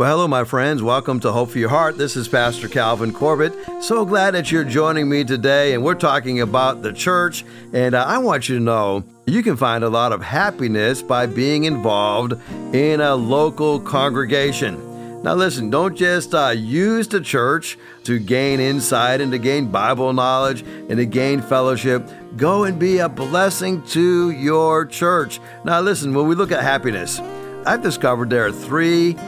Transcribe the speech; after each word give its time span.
Well, 0.00 0.12
hello, 0.12 0.28
my 0.28 0.44
friends. 0.44 0.82
Welcome 0.82 1.20
to 1.20 1.30
Hope 1.30 1.50
for 1.50 1.58
Your 1.58 1.68
Heart. 1.68 1.98
This 1.98 2.16
is 2.16 2.26
Pastor 2.26 2.68
Calvin 2.68 3.12
Corbett. 3.12 3.52
So 3.82 4.06
glad 4.06 4.30
that 4.30 4.50
you're 4.50 4.64
joining 4.64 5.10
me 5.10 5.24
today, 5.24 5.74
and 5.74 5.84
we're 5.84 5.94
talking 5.94 6.40
about 6.40 6.80
the 6.80 6.90
church. 6.90 7.44
And 7.74 7.94
uh, 7.94 8.06
I 8.06 8.16
want 8.16 8.48
you 8.48 8.54
to 8.56 8.64
know 8.64 9.04
you 9.26 9.42
can 9.42 9.58
find 9.58 9.84
a 9.84 9.90
lot 9.90 10.12
of 10.12 10.22
happiness 10.22 11.02
by 11.02 11.26
being 11.26 11.64
involved 11.64 12.32
in 12.74 13.02
a 13.02 13.14
local 13.14 13.78
congregation. 13.78 15.22
Now, 15.22 15.34
listen, 15.34 15.68
don't 15.68 15.94
just 15.94 16.34
uh, 16.34 16.54
use 16.56 17.06
the 17.06 17.20
church 17.20 17.76
to 18.04 18.18
gain 18.18 18.58
insight 18.58 19.20
and 19.20 19.30
to 19.32 19.38
gain 19.38 19.70
Bible 19.70 20.14
knowledge 20.14 20.62
and 20.62 20.96
to 20.96 21.04
gain 21.04 21.42
fellowship. 21.42 22.08
Go 22.38 22.64
and 22.64 22.78
be 22.78 23.00
a 23.00 23.08
blessing 23.10 23.82
to 23.88 24.30
your 24.30 24.86
church. 24.86 25.40
Now, 25.62 25.82
listen, 25.82 26.14
when 26.14 26.26
we 26.26 26.36
look 26.36 26.52
at 26.52 26.62
happiness, 26.62 27.20
I've 27.66 27.82
discovered 27.82 28.30
there 28.30 28.46
are 28.46 28.52
three 28.52 29.18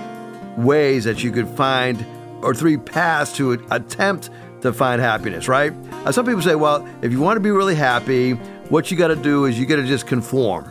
ways 0.56 1.04
that 1.04 1.22
you 1.22 1.30
could 1.32 1.48
find, 1.48 2.04
or 2.42 2.54
three 2.54 2.76
paths 2.76 3.32
to 3.36 3.52
attempt 3.70 4.30
to 4.62 4.72
find 4.72 5.00
happiness, 5.00 5.48
right? 5.48 5.72
Some 6.10 6.26
people 6.26 6.42
say, 6.42 6.54
well, 6.54 6.86
if 7.02 7.12
you 7.12 7.20
want 7.20 7.36
to 7.36 7.40
be 7.40 7.50
really 7.50 7.74
happy, 7.74 8.32
what 8.68 8.90
you 8.90 8.96
got 8.96 9.08
to 9.08 9.16
do 9.16 9.44
is 9.44 9.58
you 9.58 9.66
got 9.66 9.76
to 9.76 9.86
just 9.86 10.06
conform. 10.06 10.70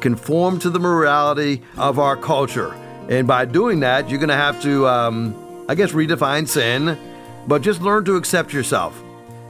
Conform 0.00 0.58
to 0.60 0.70
the 0.70 0.78
morality 0.78 1.62
of 1.76 1.98
our 1.98 2.16
culture. 2.16 2.72
And 3.08 3.26
by 3.26 3.44
doing 3.44 3.80
that, 3.80 4.08
you're 4.08 4.18
going 4.18 4.28
to 4.28 4.34
have 4.34 4.62
to, 4.62 4.86
um, 4.86 5.66
I 5.68 5.74
guess, 5.74 5.92
redefine 5.92 6.48
sin, 6.48 6.98
but 7.46 7.62
just 7.62 7.82
learn 7.82 8.04
to 8.06 8.16
accept 8.16 8.52
yourself, 8.52 9.02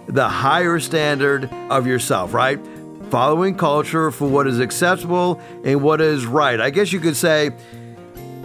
the 0.06 0.28
higher 0.28 0.78
standard 0.80 1.48
of 1.68 1.86
yourself, 1.86 2.32
right? 2.34 2.58
Following 3.10 3.56
culture 3.56 4.10
for 4.10 4.28
what 4.28 4.46
is 4.46 4.60
acceptable 4.60 5.40
and 5.64 5.82
what 5.82 6.00
is 6.00 6.26
right. 6.26 6.60
I 6.60 6.70
guess 6.70 6.92
you 6.92 7.00
could 7.00 7.16
say, 7.16 7.50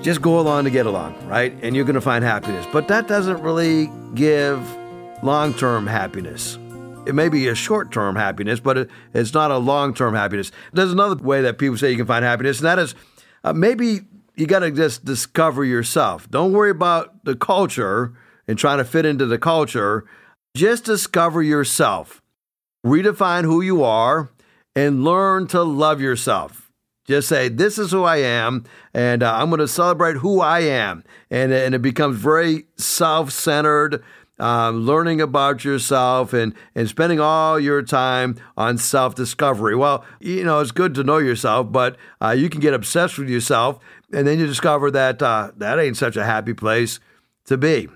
just 0.06 0.22
go 0.22 0.40
along 0.40 0.66
to 0.66 0.70
get 0.70 0.86
along, 0.86 1.16
right? 1.28 1.52
And 1.64 1.76
you're 1.76 1.84
going 1.84 1.96
to 1.96 2.02
find 2.02 2.24
happiness. 2.24 2.68
But 2.72 2.88
that 2.90 3.08
doesn't 3.08 3.42
really 3.42 3.90
give 4.14 4.62
long 5.24 5.56
term 5.56 5.88
happiness. 5.88 6.60
It 7.08 7.16
may 7.16 7.28
be 7.28 7.48
a 7.48 7.56
short 7.56 7.92
term 7.92 8.16
happiness, 8.16 8.60
but 8.60 8.88
it's 9.16 9.34
not 9.34 9.50
a 9.50 9.58
long 9.58 9.96
term 9.96 10.14
happiness. 10.14 10.52
There's 10.74 10.92
another 10.92 11.16
way 11.16 11.42
that 11.42 11.58
people 11.58 11.76
say 11.76 11.90
you 11.90 11.98
can 11.98 12.06
find 12.06 12.24
happiness, 12.24 12.60
and 12.60 12.68
that 12.68 12.78
is 12.78 12.94
uh, 13.44 13.54
maybe 13.54 14.02
you 14.36 14.46
got 14.46 14.60
to 14.60 14.70
just 14.70 15.06
discover 15.06 15.66
yourself. 15.66 16.30
Don't 16.30 16.54
worry 16.54 16.70
about 16.70 17.26
the 17.26 17.36
culture 17.36 18.14
and 18.48 18.60
trying 18.60 18.78
to 18.78 18.86
fit 18.86 19.08
into 19.08 19.26
the 19.26 19.40
culture. 19.40 20.06
Just 20.56 20.86
discover 20.86 21.42
yourself, 21.42 22.22
redefine 22.86 23.44
who 23.44 23.62
you 23.62 23.84
are, 23.84 24.30
and 24.76 25.04
learn 25.04 25.48
to 25.48 25.64
love 25.64 26.00
yourself. 26.00 26.65
Just 27.06 27.28
say, 27.30 27.50
This 27.50 27.78
is 27.78 27.92
who 27.92 28.04
I 28.04 28.18
am, 28.18 28.66
and 28.94 29.22
uh, 29.22 29.36
I'm 29.36 29.50
going 29.50 29.60
to 29.60 29.68
celebrate 29.68 30.18
who 30.18 30.42
I 30.42 30.62
am. 30.62 31.04
And, 31.30 31.54
and 31.54 31.76
it 31.76 31.82
becomes 31.82 32.18
very 32.18 32.66
self 32.78 33.32
centered, 33.32 34.04
um, 34.40 34.86
learning 34.86 35.22
about 35.22 35.64
yourself 35.64 36.34
and, 36.34 36.54
and 36.74 36.90
spending 36.90 37.20
all 37.20 37.60
your 37.60 37.84
time 37.84 38.38
on 38.58 38.80
self 38.80 39.14
discovery. 39.14 39.76
Well, 39.76 40.04
you 40.20 40.44
know, 40.44 40.60
it's 40.60 40.72
good 40.72 40.96
to 40.96 41.04
know 41.04 41.20
yourself, 41.20 41.72
but 41.72 41.96
uh, 42.22 42.32
you 42.32 42.50
can 42.50 42.60
get 42.60 42.74
obsessed 42.74 43.20
with 43.20 43.30
yourself, 43.30 43.80
and 44.12 44.28
then 44.28 44.40
you 44.40 44.48
discover 44.48 44.90
that 44.92 45.22
uh, 45.22 45.52
that 45.58 45.80
ain't 45.80 45.98
such 45.98 46.18
a 46.18 46.26
happy 46.26 46.54
place 46.54 47.00
to 47.46 47.56
be. 47.56 47.88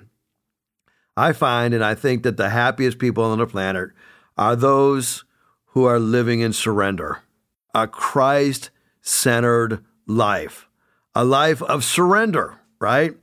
I 1.17 1.33
find 1.33 1.73
and 1.73 1.83
I 1.83 1.95
think 1.95 2.23
that 2.23 2.37
the 2.37 2.49
happiest 2.49 2.99
people 2.99 3.23
on 3.25 3.39
the 3.39 3.47
planet 3.47 3.89
are 4.37 4.55
those 4.55 5.25
who 5.73 5.83
are 5.83 5.99
living 5.99 6.39
in 6.39 6.53
surrender, 6.53 7.19
a 7.73 7.87
Christ 7.87 8.69
centered 9.01 9.83
life, 10.07 10.67
a 11.15 11.23
life 11.23 11.61
of 11.61 11.83
surrender, 11.83 12.59
right? 12.79 13.13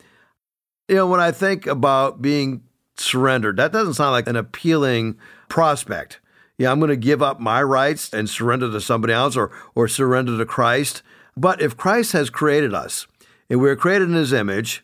You 0.89 0.97
know, 0.97 1.07
when 1.07 1.21
I 1.21 1.33
think 1.33 1.67
about 1.67 2.23
being 2.23 2.63
surrendered, 2.97 3.57
that 3.57 3.73
doesn't 3.73 3.95
sound 3.95 4.13
like 4.13 4.29
an 4.29 4.37
appealing 4.37 5.19
prospect. 5.49 6.21
Yeah, 6.59 6.71
I'm 6.71 6.79
going 6.79 6.89
to 6.89 6.97
give 6.97 7.23
up 7.23 7.39
my 7.39 7.63
rights 7.63 8.13
and 8.13 8.31
surrender 8.31 8.71
to 8.71 8.81
somebody 8.81 9.13
else 9.13 9.37
or, 9.37 9.51
or 9.75 9.89
surrender 9.89 10.39
to 10.39 10.47
Christ. 10.47 11.03
But 11.37 11.61
if 11.61 11.77
Christ 11.77 12.13
has 12.13 12.31
created 12.31 12.73
us 12.73 13.07
and 13.51 13.61
we're 13.61 13.77
created 13.77 14.09
in 14.09 14.15
his 14.15 14.33
image, 14.33 14.83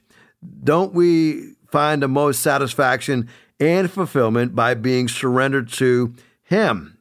don't 0.62 0.92
we 0.92 1.54
find 1.70 2.02
the 2.02 2.08
most 2.08 2.40
satisfaction 2.40 3.28
and 3.58 3.90
fulfillment 3.90 4.54
by 4.54 4.74
being 4.74 5.08
surrendered 5.08 5.70
to 5.72 6.14
him? 6.42 6.98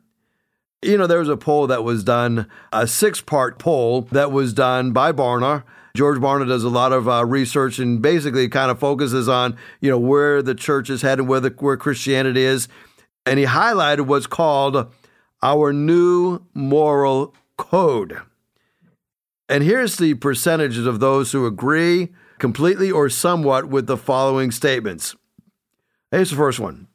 You 0.81 0.97
know, 0.97 1.05
there 1.05 1.19
was 1.19 1.29
a 1.29 1.37
poll 1.37 1.67
that 1.67 1.83
was 1.83 2.03
done, 2.03 2.47
a 2.73 2.87
six 2.87 3.21
part 3.21 3.59
poll 3.59 4.03
that 4.11 4.31
was 4.31 4.53
done 4.53 4.91
by 4.91 5.11
Barna. 5.11 5.63
George 5.95 6.19
Barna 6.19 6.47
does 6.47 6.63
a 6.63 6.69
lot 6.69 6.91
of 6.93 7.07
uh, 7.07 7.25
research 7.25 7.77
and 7.77 8.01
basically 8.01 8.47
kind 8.49 8.71
of 8.71 8.79
focuses 8.79 9.27
on, 9.29 9.57
you 9.79 9.91
know, 9.91 9.99
where 9.99 10.41
the 10.41 10.55
church 10.55 10.89
is 10.89 11.01
headed, 11.01 11.27
where, 11.27 11.39
the, 11.39 11.49
where 11.59 11.77
Christianity 11.77 12.43
is. 12.43 12.67
And 13.25 13.37
he 13.37 13.45
highlighted 13.45 14.07
what's 14.07 14.25
called 14.25 14.91
our 15.43 15.73
new 15.73 16.39
moral 16.53 17.35
code. 17.57 18.19
And 19.49 19.63
here's 19.63 19.97
the 19.97 20.13
percentages 20.15 20.87
of 20.87 20.99
those 20.99 21.31
who 21.31 21.45
agree 21.45 22.09
completely 22.39 22.89
or 22.89 23.09
somewhat 23.09 23.65
with 23.65 23.85
the 23.85 23.97
following 23.97 24.49
statements. 24.49 25.15
Here's 26.09 26.31
the 26.31 26.37
first 26.37 26.59
one 26.59 26.87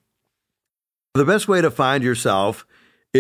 The 1.14 1.24
best 1.24 1.48
way 1.48 1.60
to 1.60 1.70
find 1.70 2.02
yourself 2.02 2.66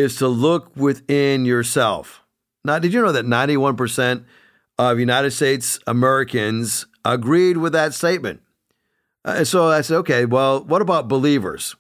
is 0.00 0.16
to 0.16 0.28
look 0.28 0.74
within 0.76 1.44
yourself. 1.44 2.22
Now, 2.64 2.78
did 2.78 2.92
you 2.92 3.02
know 3.02 3.12
that 3.12 3.24
91% 3.24 4.24
of 4.78 4.98
United 4.98 5.30
States 5.30 5.78
Americans 5.86 6.86
agreed 7.04 7.56
with 7.56 7.72
that 7.72 7.94
statement? 7.94 8.40
Uh, 9.24 9.44
so 9.44 9.68
I 9.68 9.80
said, 9.80 9.98
okay, 9.98 10.24
well, 10.24 10.62
what 10.62 10.82
about 10.82 11.08
believers? 11.08 11.76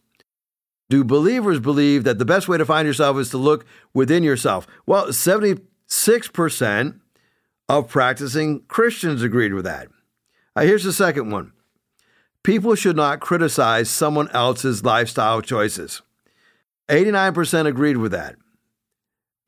Do 0.88 1.02
believers 1.04 1.58
believe 1.60 2.04
that 2.04 2.18
the 2.18 2.24
best 2.24 2.48
way 2.48 2.58
to 2.58 2.64
find 2.64 2.86
yourself 2.86 3.18
is 3.18 3.30
to 3.30 3.38
look 3.38 3.66
within 3.92 4.22
yourself? 4.22 4.66
Well, 4.86 5.08
76% 5.08 7.00
of 7.68 7.88
practicing 7.88 8.60
Christians 8.68 9.22
agreed 9.22 9.54
with 9.54 9.64
that. 9.64 9.88
Uh, 10.54 10.62
here's 10.62 10.84
the 10.84 10.92
second 10.92 11.30
one 11.30 11.52
people 12.42 12.76
should 12.76 12.96
not 12.96 13.18
criticize 13.18 13.90
someone 13.90 14.30
else's 14.30 14.84
lifestyle 14.84 15.42
choices. 15.42 16.02
89% 16.88 17.66
agreed 17.66 17.96
with 17.96 18.12
that. 18.12 18.36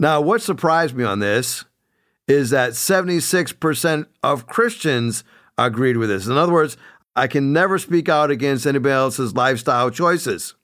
Now, 0.00 0.20
what 0.20 0.42
surprised 0.42 0.94
me 0.94 1.04
on 1.04 1.18
this 1.18 1.64
is 2.26 2.50
that 2.50 2.72
76% 2.72 4.06
of 4.22 4.46
Christians 4.46 5.24
agreed 5.56 5.96
with 5.96 6.08
this. 6.08 6.26
In 6.26 6.36
other 6.36 6.52
words, 6.52 6.76
I 7.16 7.26
can 7.26 7.52
never 7.52 7.78
speak 7.78 8.08
out 8.08 8.30
against 8.30 8.66
anybody 8.66 8.92
else's 8.92 9.34
lifestyle 9.34 9.90
choices. 9.90 10.54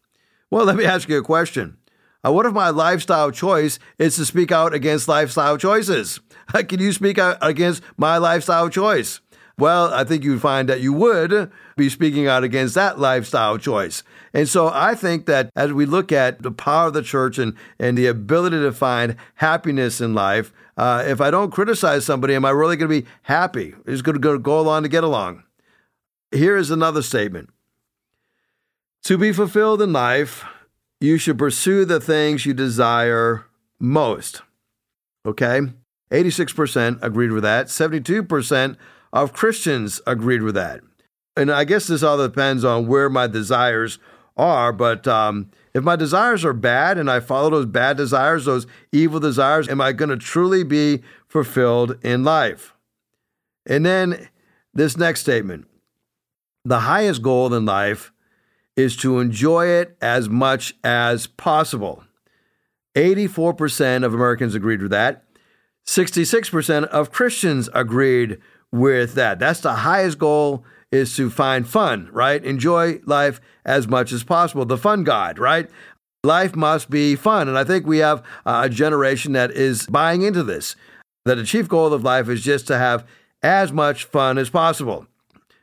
Well, 0.51 0.65
let 0.65 0.77
me 0.77 0.85
ask 0.85 1.09
you 1.09 1.19
a 1.19 1.23
question. 1.23 1.79
Uh, 2.25 2.33
what 2.33 2.47
if 2.47 2.53
my 2.53 2.71
lifestyle 2.71 3.31
choice 3.31 3.79
is 3.99 4.17
to 4.17 4.25
speak 4.25 4.53
out 4.53 4.73
against 4.73 5.09
lifestyle 5.09 5.59
choices? 5.59 6.21
can 6.69 6.81
you 6.81 6.93
speak 6.93 7.19
out 7.19 7.39
against 7.41 7.83
my 7.97 8.19
lifestyle 8.19 8.69
choice? 8.69 9.21
Well, 9.57 9.93
I 9.95 10.03
think 10.03 10.25
you'd 10.25 10.41
find 10.41 10.69
that 10.69 10.81
you 10.81 10.93
would 10.93 11.51
be 11.77 11.89
speaking 11.89 12.27
out 12.27 12.43
against 12.43 12.75
that 12.75 12.99
lifestyle 12.99 13.57
choice. 13.57 14.03
And 14.33 14.49
so 14.49 14.69
I 14.69 14.97
think 14.97 15.27
that 15.27 15.51
as 15.55 15.73
we 15.73 15.87
look 15.87 16.11
at 16.11 16.43
the 16.43 16.51
power 16.51 16.89
of 16.89 16.95
the 16.95 17.03
church 17.03 17.39
and, 17.39 17.55
and 17.79 17.97
the 17.97 18.07
ability 18.07 18.59
to 18.61 18.73
find 18.73 19.17
happiness 19.37 20.01
in 20.01 20.13
life, 20.13 20.53
uh, 20.77 21.05
if 21.07 21.21
I 21.21 21.31
don't 21.31 21.53
criticize 21.53 22.05
somebody, 22.05 22.35
am 22.35 22.45
I 22.45 22.51
really 22.51 22.77
going 22.77 22.91
to 22.91 23.03
be 23.03 23.09
happy? 23.23 23.75
Is 23.87 24.03
going 24.03 24.21
to 24.21 24.39
go 24.39 24.59
along 24.59 24.83
to 24.83 24.89
get 24.89 25.05
along? 25.05 25.45
Here 26.33 26.57
is 26.57 26.73
another 26.73 27.03
statement 27.03 27.51
To 29.05 29.17
be 29.17 29.33
fulfilled 29.33 29.81
in 29.81 29.93
life, 29.93 30.45
you 31.01 31.17
should 31.17 31.39
pursue 31.39 31.85
the 31.85 32.01
things 32.01 32.45
you 32.45 32.55
desire 32.55 33.47
most. 33.79 34.43
Okay? 35.25 35.61
86% 36.11 37.03
agreed 37.03 37.31
with 37.31 37.45
that. 37.45 37.67
72% 37.67 38.77
of 39.15 39.33
Christians 39.33 40.03
agreed 40.07 40.43
with 40.43 40.57
that. 40.57 40.81
And 41.37 41.51
I 41.51 41.65
guess 41.65 41.87
this 41.87 42.03
all 42.03 42.19
depends 42.19 42.65
on 42.65 42.87
where 42.87 43.09
my 43.09 43.27
desires 43.27 43.99
are, 44.37 44.73
but 44.73 45.07
um, 45.09 45.51
if 45.73 45.83
my 45.83 45.97
desires 45.97 46.45
are 46.45 46.53
bad 46.53 46.99
and 46.99 47.11
I 47.11 47.21
follow 47.21 47.51
those 47.51 47.67
bad 47.67 47.97
desires, 47.97 48.45
those 48.45 48.67
evil 48.93 49.21
desires, 49.21 49.69
am 49.69 49.81
I 49.81 49.93
going 49.93 50.11
to 50.11 50.17
truly 50.17 50.65
be 50.65 51.03
fulfilled 51.29 51.97
in 52.03 52.25
life? 52.25 52.75
And 53.67 53.87
then 53.87 54.29
this 54.75 54.97
next 54.97 55.21
statement 55.21 55.67
the 56.65 56.81
highest 56.81 57.23
goal 57.23 57.53
in 57.55 57.67
life 57.67 58.13
is 58.75 58.97
to 58.97 59.21
enjoy 59.21 59.67
it 59.67 59.97
as 60.01 60.29
much 60.29 60.75
as 60.83 61.27
possible. 61.27 62.03
84% 62.97 64.05
of 64.05 64.15
Americans 64.15 64.55
agreed 64.55 64.83
with 64.83 64.91
that. 64.91 65.25
66% 65.87 66.85
of 66.85 67.13
Christians 67.13 67.69
agreed 67.75 68.39
with 68.75 69.15
that. 69.15 69.39
That's 69.39 69.61
the 69.61 69.73
highest 69.73 70.19
goal 70.19 70.65
is 70.91 71.15
to 71.15 71.31
find 71.31 71.67
fun, 71.67 72.09
right? 72.13 72.45
Enjoy 72.45 73.01
life 73.07 73.41
as 73.65 73.87
much 73.87 74.11
as 74.11 74.25
possible. 74.25 74.65
The 74.65 74.77
fun 74.77 75.05
God, 75.05 75.39
right? 75.39 75.71
Life 76.25 76.57
must 76.57 76.91
be 76.91 77.15
fun. 77.15 77.49
And 77.49 77.57
I 77.57 77.63
think 77.63 77.87
we 77.87 77.99
have 77.99 78.23
a 78.45 78.69
generation 78.69 79.33
that 79.33 79.53
is 79.53 79.87
buying 79.87 80.23
into 80.23 80.43
this, 80.43 80.75
that 81.25 81.37
the 81.37 81.45
chief 81.45 81.69
goal 81.69 81.93
of 81.93 82.03
life 82.03 82.29
is 82.29 82.43
just 82.43 82.67
to 82.67 82.77
have 82.77 83.07
as 83.45 83.73
much 83.73 84.05
fun 84.05 84.39
as 84.39 84.51
possible. 84.51 85.07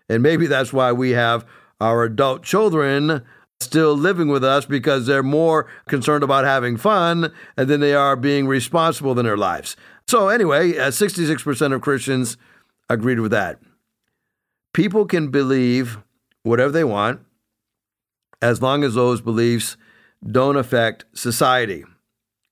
And 0.08 0.24
maybe 0.24 0.48
that's 0.48 0.72
why 0.72 0.94
we 0.94 1.12
have 1.12 1.46
our 1.82 2.04
adult 2.04 2.44
children 2.44 3.24
still 3.60 3.94
living 3.94 4.30
with 4.30 4.44
us 4.44 4.66
because 4.66 5.06
they're 5.06 5.22
more 5.22 5.68
concerned 5.90 6.24
about 6.24 6.46
having 6.46 6.78
fun 6.78 7.34
than 7.58 7.82
they 7.82 7.94
are 7.94 8.16
being 8.16 8.48
responsible 8.48 9.20
in 9.20 9.26
their 9.26 9.38
lives. 9.38 9.76
So, 10.08 10.30
anyway, 10.30 10.78
uh, 10.78 10.88
66% 10.92 11.74
of 11.74 11.82
Christians 11.82 12.38
agreed 12.94 13.20
with 13.20 13.32
that. 13.32 13.60
People 14.74 15.06
can 15.06 15.30
believe 15.30 15.98
whatever 16.44 16.72
they 16.72 16.84
want 16.84 17.22
as 18.42 18.62
long 18.62 18.84
as 18.84 18.96
those 18.96 19.22
beliefs 19.22 19.78
don't 20.30 20.58
affect 20.58 21.06
society. 21.14 21.84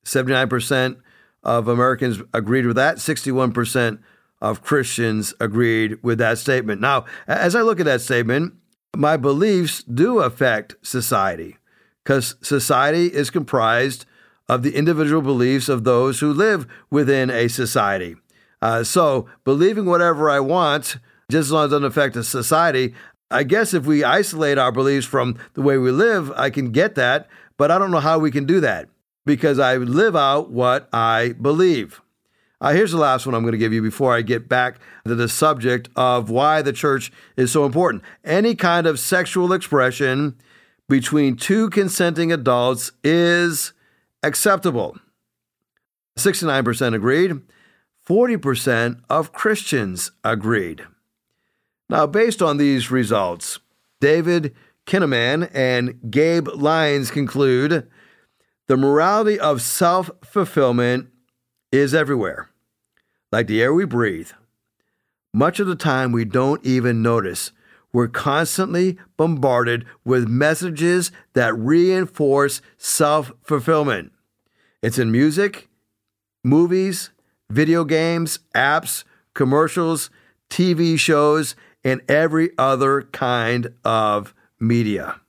79% 0.05 0.97
of 1.43 1.67
Americans 1.67 2.21
agreed 2.33 2.65
with 2.65 2.75
that, 2.75 2.97
61% 2.97 3.99
of 4.41 4.61
Christians 4.61 5.33
agreed 5.39 5.97
with 6.01 6.17
that 6.19 6.37
statement. 6.37 6.81
Now, 6.81 7.05
as 7.27 7.55
I 7.55 7.61
look 7.61 7.79
at 7.79 7.85
that 7.85 8.01
statement, 8.01 8.53
my 8.95 9.17
beliefs 9.17 9.83
do 9.83 10.19
affect 10.19 10.75
society 10.81 11.57
because 12.03 12.35
society 12.41 13.07
is 13.07 13.29
comprised 13.29 14.05
of 14.47 14.63
the 14.63 14.75
individual 14.75 15.21
beliefs 15.21 15.69
of 15.69 15.83
those 15.83 16.19
who 16.19 16.33
live 16.33 16.65
within 16.89 17.29
a 17.29 17.47
society. 17.47 18.15
Uh, 18.61 18.83
so, 18.83 19.27
believing 19.43 19.85
whatever 19.85 20.29
I 20.29 20.39
want, 20.39 20.97
just 21.31 21.47
as 21.47 21.51
long 21.51 21.65
as 21.65 21.71
it 21.71 21.75
doesn't 21.75 21.85
affect 21.85 22.15
a 22.15 22.23
society, 22.23 22.93
I 23.31 23.43
guess 23.43 23.73
if 23.73 23.85
we 23.85 24.03
isolate 24.03 24.57
our 24.57 24.71
beliefs 24.71 25.05
from 25.05 25.37
the 25.53 25.61
way 25.61 25.77
we 25.77 25.91
live, 25.91 26.31
I 26.31 26.49
can 26.49 26.71
get 26.71 26.95
that, 26.95 27.27
but 27.57 27.71
I 27.71 27.77
don't 27.77 27.91
know 27.91 27.99
how 27.99 28.19
we 28.19 28.31
can 28.31 28.45
do 28.45 28.59
that 28.61 28.89
because 29.25 29.59
I 29.59 29.77
live 29.77 30.15
out 30.15 30.49
what 30.49 30.89
I 30.91 31.35
believe. 31.39 32.01
Uh, 32.61 32.73
here's 32.73 32.91
the 32.91 32.97
last 32.97 33.25
one 33.25 33.35
I'm 33.35 33.43
going 33.43 33.53
to 33.53 33.57
give 33.57 33.71
you 33.71 33.81
before 33.81 34.13
I 34.13 34.21
get 34.21 34.49
back 34.49 34.79
to 35.05 35.15
the 35.15 35.29
subject 35.29 35.87
of 35.95 36.29
why 36.29 36.61
the 36.61 36.73
church 36.73 37.11
is 37.37 37.51
so 37.51 37.65
important. 37.65 38.03
Any 38.25 38.55
kind 38.55 38.85
of 38.85 38.99
sexual 38.99 39.53
expression 39.53 40.35
between 40.89 41.37
two 41.37 41.69
consenting 41.69 42.33
adults 42.33 42.91
is 43.03 43.71
acceptable. 44.23 44.97
69% 46.17 46.95
agreed. 46.95 47.39
40% 48.09 49.01
of 49.07 49.33
Christians 49.33 50.11
agreed. 50.23 50.85
Now, 51.89 52.07
based 52.07 52.41
on 52.41 52.57
these 52.57 52.89
results, 52.89 53.59
David 54.01 54.55
Kinnaman 54.87 55.49
and 55.53 55.99
Gabe 56.09 56.47
Lyons 56.47 57.11
conclude 57.11 57.87
the 58.67 58.77
morality 58.77 59.39
of 59.39 59.61
self 59.61 60.09
fulfillment 60.23 61.09
is 61.71 61.93
everywhere, 61.93 62.49
like 63.31 63.45
the 63.45 63.61
air 63.61 63.73
we 63.73 63.85
breathe. 63.85 64.31
Much 65.31 65.59
of 65.59 65.67
the 65.67 65.75
time, 65.75 66.11
we 66.11 66.25
don't 66.25 66.65
even 66.65 67.03
notice. 67.03 67.51
We're 67.93 68.07
constantly 68.07 68.97
bombarded 69.17 69.85
with 70.03 70.27
messages 70.27 71.11
that 71.33 71.55
reinforce 71.55 72.61
self 72.77 73.31
fulfillment. 73.43 74.11
It's 74.81 74.97
in 74.97 75.11
music, 75.11 75.67
movies, 76.43 77.11
video 77.49 77.83
games, 77.83 78.39
apps, 78.55 79.03
commercials, 79.33 80.09
TV 80.49 80.97
shows, 80.97 81.55
and 81.83 82.01
every 82.09 82.51
other 82.57 83.03
kind 83.03 83.73
of 83.83 84.33
media. 84.59 85.19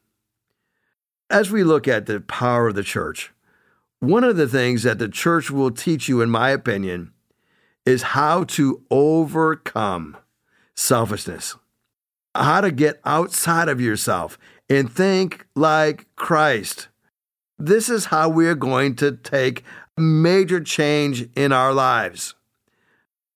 As 1.28 1.50
we 1.50 1.62
look 1.62 1.86
at 1.86 2.06
the 2.06 2.20
power 2.20 2.68
of 2.68 2.74
the 2.74 2.82
church, 2.82 3.32
one 4.00 4.24
of 4.24 4.36
the 4.36 4.48
things 4.48 4.82
that 4.82 4.98
the 4.98 5.08
church 5.08 5.50
will 5.50 5.70
teach 5.70 6.08
you, 6.08 6.20
in 6.22 6.30
my 6.30 6.50
opinion, 6.50 7.12
is 7.86 8.02
how 8.02 8.44
to 8.44 8.82
overcome 8.90 10.16
selfishness, 10.74 11.56
how 12.34 12.60
to 12.60 12.70
get 12.70 13.00
outside 13.04 13.68
of 13.68 13.80
yourself 13.80 14.38
and 14.68 14.90
think 14.90 15.46
like 15.54 16.06
Christ. 16.16 16.88
This 17.58 17.88
is 17.90 18.06
how 18.06 18.28
we 18.28 18.46
are 18.46 18.54
going 18.54 18.96
to 18.96 19.12
take 19.12 19.64
major 20.00 20.60
change 20.60 21.28
in 21.36 21.52
our 21.52 21.72
lives. 21.72 22.34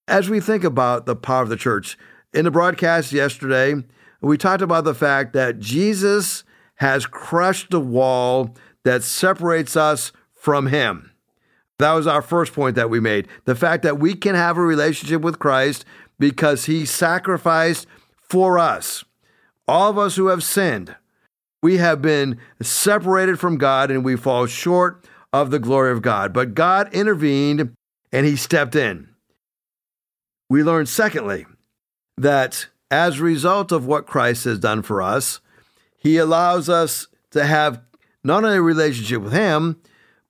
As 0.08 0.28
we 0.28 0.40
think 0.40 0.64
about 0.64 1.06
the 1.06 1.16
power 1.16 1.42
of 1.42 1.48
the 1.48 1.56
church, 1.56 1.96
in 2.32 2.44
the 2.44 2.50
broadcast 2.50 3.12
yesterday, 3.12 3.74
we 4.20 4.36
talked 4.36 4.62
about 4.62 4.84
the 4.84 4.94
fact 4.94 5.32
that 5.34 5.60
Jesus 5.60 6.44
has 6.76 7.06
crushed 7.06 7.70
the 7.70 7.80
wall 7.80 8.54
that 8.84 9.02
separates 9.02 9.76
us 9.76 10.12
from 10.34 10.66
Him. 10.66 11.12
That 11.78 11.92
was 11.92 12.06
our 12.06 12.22
first 12.22 12.52
point 12.52 12.76
that 12.76 12.90
we 12.90 13.00
made. 13.00 13.28
The 13.44 13.54
fact 13.54 13.82
that 13.82 13.98
we 13.98 14.14
can 14.14 14.34
have 14.34 14.56
a 14.56 14.62
relationship 14.62 15.22
with 15.22 15.38
Christ 15.38 15.84
because 16.18 16.66
He 16.66 16.86
sacrificed 16.86 17.86
for 18.20 18.58
us. 18.58 19.04
All 19.66 19.90
of 19.90 19.98
us 19.98 20.16
who 20.16 20.26
have 20.26 20.42
sinned, 20.42 20.94
we 21.62 21.78
have 21.78 22.02
been 22.02 22.38
separated 22.60 23.40
from 23.40 23.56
God 23.56 23.90
and 23.90 24.04
we 24.04 24.16
fall 24.16 24.46
short 24.46 25.06
of 25.34 25.50
the 25.50 25.58
glory 25.58 25.90
of 25.90 26.00
God. 26.00 26.32
But 26.32 26.54
God 26.54 26.94
intervened 26.94 27.74
and 28.12 28.24
He 28.24 28.36
stepped 28.36 28.76
in. 28.76 29.08
We 30.48 30.62
learned, 30.62 30.88
secondly, 30.88 31.44
that 32.16 32.68
as 32.88 33.18
a 33.18 33.24
result 33.24 33.72
of 33.72 33.84
what 33.84 34.06
Christ 34.06 34.44
has 34.44 34.60
done 34.60 34.82
for 34.82 35.02
us, 35.02 35.40
He 35.96 36.18
allows 36.18 36.68
us 36.68 37.08
to 37.32 37.44
have 37.44 37.80
not 38.22 38.44
only 38.44 38.58
a 38.58 38.62
relationship 38.62 39.22
with 39.22 39.32
Him, 39.32 39.80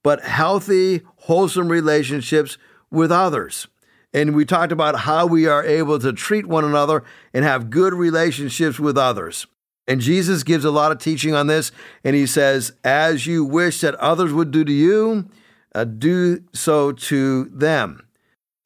but 0.02 0.22
healthy, 0.22 1.02
wholesome 1.16 1.68
relationships 1.68 2.56
with 2.90 3.12
others. 3.12 3.66
And 4.14 4.34
we 4.34 4.46
talked 4.46 4.72
about 4.72 5.00
how 5.00 5.26
we 5.26 5.46
are 5.46 5.62
able 5.62 5.98
to 5.98 6.14
treat 6.14 6.46
one 6.46 6.64
another 6.64 7.04
and 7.34 7.44
have 7.44 7.68
good 7.68 7.92
relationships 7.92 8.80
with 8.80 8.96
others. 8.96 9.46
And 9.86 10.00
Jesus 10.00 10.42
gives 10.42 10.64
a 10.64 10.70
lot 10.70 10.92
of 10.92 10.98
teaching 10.98 11.34
on 11.34 11.46
this, 11.46 11.70
and 12.02 12.16
he 12.16 12.26
says, 12.26 12.72
As 12.82 13.26
you 13.26 13.44
wish 13.44 13.80
that 13.80 13.94
others 13.96 14.32
would 14.32 14.50
do 14.50 14.64
to 14.64 14.72
you, 14.72 15.28
uh, 15.74 15.84
do 15.84 16.42
so 16.52 16.92
to 16.92 17.44
them. 17.46 18.06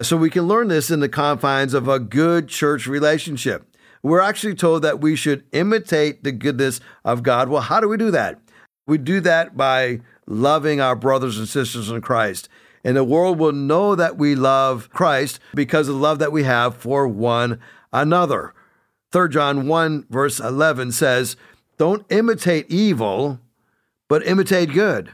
So 0.00 0.16
we 0.16 0.30
can 0.30 0.44
learn 0.46 0.68
this 0.68 0.90
in 0.90 1.00
the 1.00 1.08
confines 1.08 1.74
of 1.74 1.88
a 1.88 1.98
good 1.98 2.48
church 2.48 2.86
relationship. 2.86 3.64
We're 4.02 4.20
actually 4.20 4.54
told 4.54 4.82
that 4.82 5.00
we 5.00 5.16
should 5.16 5.44
imitate 5.50 6.22
the 6.22 6.30
goodness 6.30 6.80
of 7.04 7.24
God. 7.24 7.48
Well, 7.48 7.62
how 7.62 7.80
do 7.80 7.88
we 7.88 7.96
do 7.96 8.12
that? 8.12 8.40
We 8.86 8.96
do 8.96 9.20
that 9.20 9.56
by 9.56 10.00
loving 10.26 10.80
our 10.80 10.94
brothers 10.94 11.36
and 11.36 11.48
sisters 11.48 11.90
in 11.90 12.00
Christ. 12.00 12.48
And 12.84 12.96
the 12.96 13.02
world 13.02 13.38
will 13.38 13.52
know 13.52 13.96
that 13.96 14.16
we 14.16 14.36
love 14.36 14.88
Christ 14.90 15.40
because 15.54 15.88
of 15.88 15.96
the 15.96 16.00
love 16.00 16.20
that 16.20 16.30
we 16.30 16.44
have 16.44 16.76
for 16.76 17.08
one 17.08 17.58
another. 17.92 18.54
3 19.12 19.28
John 19.30 19.66
1, 19.66 20.06
verse 20.10 20.38
11 20.38 20.92
says, 20.92 21.36
Don't 21.78 22.04
imitate 22.10 22.70
evil, 22.70 23.40
but 24.08 24.26
imitate 24.26 24.72
good. 24.72 25.10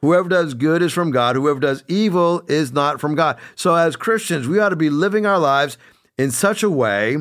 Whoever 0.00 0.28
does 0.28 0.54
good 0.54 0.82
is 0.82 0.92
from 0.92 1.10
God. 1.10 1.36
Whoever 1.36 1.60
does 1.60 1.84
evil 1.88 2.42
is 2.48 2.72
not 2.72 3.00
from 3.00 3.14
God. 3.14 3.38
So, 3.54 3.74
as 3.74 3.96
Christians, 3.96 4.46
we 4.46 4.58
ought 4.58 4.68
to 4.68 4.76
be 4.76 4.90
living 4.90 5.26
our 5.26 5.38
lives 5.38 5.76
in 6.16 6.30
such 6.30 6.62
a 6.62 6.70
way 6.70 7.16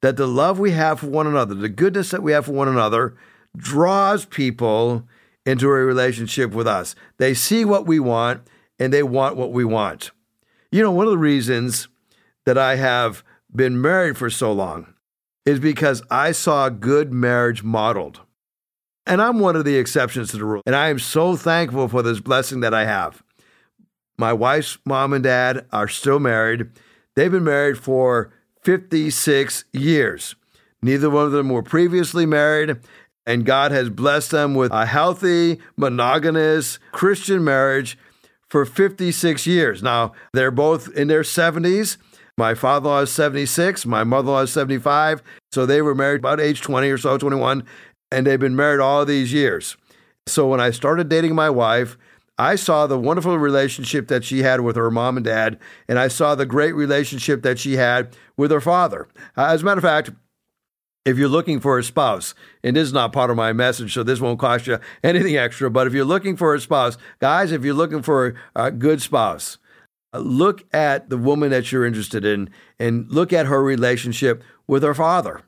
that 0.00 0.16
the 0.16 0.26
love 0.26 0.58
we 0.58 0.70
have 0.72 1.00
for 1.00 1.08
one 1.08 1.26
another, 1.26 1.54
the 1.54 1.68
goodness 1.68 2.10
that 2.10 2.22
we 2.22 2.32
have 2.32 2.46
for 2.46 2.52
one 2.52 2.68
another, 2.68 3.16
draws 3.56 4.24
people 4.24 5.06
into 5.44 5.66
a 5.66 5.70
relationship 5.70 6.52
with 6.52 6.66
us. 6.66 6.94
They 7.18 7.34
see 7.34 7.64
what 7.64 7.86
we 7.86 7.98
want 7.98 8.42
and 8.78 8.92
they 8.92 9.02
want 9.02 9.36
what 9.36 9.52
we 9.52 9.64
want. 9.64 10.10
You 10.70 10.82
know, 10.82 10.92
one 10.92 11.06
of 11.06 11.12
the 11.12 11.18
reasons 11.18 11.88
that 12.44 12.58
I 12.58 12.76
have 12.76 13.24
been 13.54 13.80
married 13.80 14.16
for 14.16 14.30
so 14.30 14.52
long 14.52 14.94
is 15.48 15.58
because 15.58 16.02
I 16.10 16.32
saw 16.32 16.68
good 16.68 17.10
marriage 17.10 17.62
modeled. 17.62 18.20
And 19.06 19.22
I'm 19.22 19.38
one 19.38 19.56
of 19.56 19.64
the 19.64 19.76
exceptions 19.76 20.30
to 20.30 20.36
the 20.36 20.44
rule. 20.44 20.62
And 20.66 20.76
I 20.76 20.90
am 20.90 20.98
so 20.98 21.36
thankful 21.36 21.88
for 21.88 22.02
this 22.02 22.20
blessing 22.20 22.60
that 22.60 22.74
I 22.74 22.84
have. 22.84 23.22
My 24.18 24.34
wife's 24.34 24.76
mom 24.84 25.14
and 25.14 25.24
dad 25.24 25.64
are 25.72 25.88
still 25.88 26.20
married. 26.20 26.68
They've 27.16 27.32
been 27.32 27.44
married 27.44 27.78
for 27.78 28.30
56 28.62 29.64
years. 29.72 30.34
Neither 30.82 31.08
one 31.08 31.24
of 31.24 31.32
them 31.32 31.48
were 31.48 31.62
previously 31.62 32.26
married, 32.26 32.76
and 33.24 33.46
God 33.46 33.72
has 33.72 33.88
blessed 33.88 34.32
them 34.32 34.54
with 34.54 34.70
a 34.70 34.84
healthy, 34.84 35.60
monogamous 35.78 36.78
Christian 36.92 37.42
marriage 37.42 37.96
for 38.50 38.66
56 38.66 39.46
years. 39.46 39.82
Now, 39.82 40.12
they're 40.34 40.50
both 40.50 40.94
in 40.94 41.08
their 41.08 41.22
70s. 41.22 41.96
My 42.38 42.54
father 42.54 42.88
in 42.88 42.92
law 42.92 43.00
is 43.00 43.10
76, 43.10 43.84
my 43.84 44.04
mother 44.04 44.28
in 44.28 44.32
law 44.32 44.42
is 44.42 44.52
75. 44.52 45.22
So 45.52 45.66
they 45.66 45.82
were 45.82 45.94
married 45.94 46.20
about 46.20 46.40
age 46.40 46.62
20 46.62 46.88
or 46.88 46.96
so, 46.96 47.18
21 47.18 47.64
and 48.10 48.26
they've 48.26 48.40
been 48.40 48.56
married 48.56 48.80
all 48.80 49.04
these 49.04 49.32
years. 49.32 49.76
So 50.26 50.46
when 50.46 50.60
I 50.60 50.70
started 50.70 51.08
dating 51.08 51.34
my 51.34 51.50
wife, 51.50 51.96
I 52.38 52.54
saw 52.54 52.86
the 52.86 52.98
wonderful 52.98 53.38
relationship 53.38 54.08
that 54.08 54.24
she 54.24 54.42
had 54.42 54.60
with 54.60 54.76
her 54.76 54.90
mom 54.90 55.16
and 55.16 55.26
dad, 55.26 55.58
and 55.88 55.98
I 55.98 56.08
saw 56.08 56.34
the 56.34 56.46
great 56.46 56.74
relationship 56.74 57.42
that 57.42 57.58
she 57.58 57.74
had 57.74 58.16
with 58.36 58.52
her 58.52 58.60
father. 58.60 59.08
As 59.36 59.62
a 59.62 59.64
matter 59.64 59.78
of 59.78 59.84
fact, 59.84 60.10
if 61.04 61.18
you're 61.18 61.28
looking 61.28 61.58
for 61.58 61.78
a 61.78 61.82
spouse, 61.82 62.34
and 62.62 62.76
this 62.76 62.86
is 62.86 62.92
not 62.92 63.12
part 63.12 63.30
of 63.30 63.36
my 63.36 63.52
message, 63.52 63.92
so 63.92 64.02
this 64.04 64.20
won't 64.20 64.38
cost 64.38 64.66
you 64.66 64.78
anything 65.02 65.36
extra, 65.36 65.70
but 65.70 65.86
if 65.86 65.92
you're 65.92 66.04
looking 66.04 66.36
for 66.36 66.54
a 66.54 66.60
spouse, 66.60 66.96
guys, 67.18 67.50
if 67.50 67.64
you're 67.64 67.74
looking 67.74 68.02
for 68.02 68.34
a 68.54 68.70
good 68.70 69.02
spouse, 69.02 69.58
look 70.14 70.64
at 70.72 71.10
the 71.10 71.18
woman 71.18 71.50
that 71.50 71.70
you're 71.70 71.86
interested 71.86 72.24
in 72.24 72.50
and 72.78 73.10
look 73.10 73.32
at 73.32 73.46
her 73.46 73.62
relationship 73.62 74.42
with 74.66 74.82
her 74.82 74.94
father. 74.94 75.42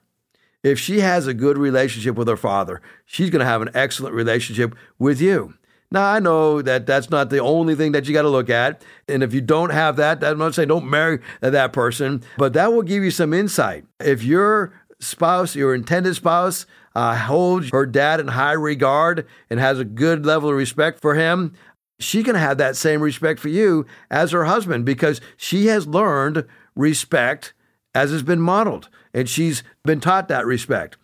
If 0.62 0.78
she 0.78 1.00
has 1.00 1.26
a 1.26 1.34
good 1.34 1.56
relationship 1.56 2.16
with 2.16 2.28
her 2.28 2.36
father, 2.36 2.82
she's 3.06 3.30
going 3.30 3.40
to 3.40 3.46
have 3.46 3.62
an 3.62 3.70
excellent 3.72 4.14
relationship 4.14 4.74
with 4.98 5.20
you. 5.20 5.54
Now, 5.92 6.12
I 6.12 6.20
know 6.20 6.62
that 6.62 6.86
that's 6.86 7.10
not 7.10 7.30
the 7.30 7.40
only 7.40 7.74
thing 7.74 7.92
that 7.92 8.06
you 8.06 8.14
got 8.14 8.22
to 8.22 8.28
look 8.28 8.50
at. 8.50 8.84
And 9.08 9.22
if 9.22 9.34
you 9.34 9.40
don't 9.40 9.70
have 9.70 9.96
that, 9.96 10.22
I'm 10.22 10.38
not 10.38 10.54
saying 10.54 10.68
don't 10.68 10.88
marry 10.88 11.18
that 11.40 11.72
person, 11.72 12.22
but 12.38 12.52
that 12.52 12.72
will 12.72 12.82
give 12.82 13.02
you 13.02 13.10
some 13.10 13.32
insight. 13.32 13.86
If 13.98 14.22
your 14.22 14.72
spouse, 15.00 15.56
your 15.56 15.74
intended 15.74 16.14
spouse, 16.14 16.66
uh, 16.94 17.16
holds 17.16 17.70
her 17.70 17.86
dad 17.86 18.20
in 18.20 18.28
high 18.28 18.52
regard 18.52 19.26
and 19.48 19.58
has 19.58 19.78
a 19.78 19.84
good 19.84 20.26
level 20.26 20.50
of 20.50 20.56
respect 20.56 21.00
for 21.00 21.14
him, 21.14 21.54
she 22.00 22.22
can 22.22 22.34
have 22.34 22.58
that 22.58 22.76
same 22.76 23.02
respect 23.02 23.38
for 23.38 23.48
you 23.48 23.86
as 24.10 24.32
her 24.32 24.44
husband 24.44 24.84
because 24.84 25.20
she 25.36 25.66
has 25.66 25.86
learned 25.86 26.46
respect 26.74 27.52
as 27.94 28.10
has 28.10 28.22
been 28.22 28.40
modeled 28.40 28.88
and 29.12 29.28
she's 29.28 29.62
been 29.84 30.00
taught 30.00 30.28
that 30.28 30.46
respect. 30.46 30.96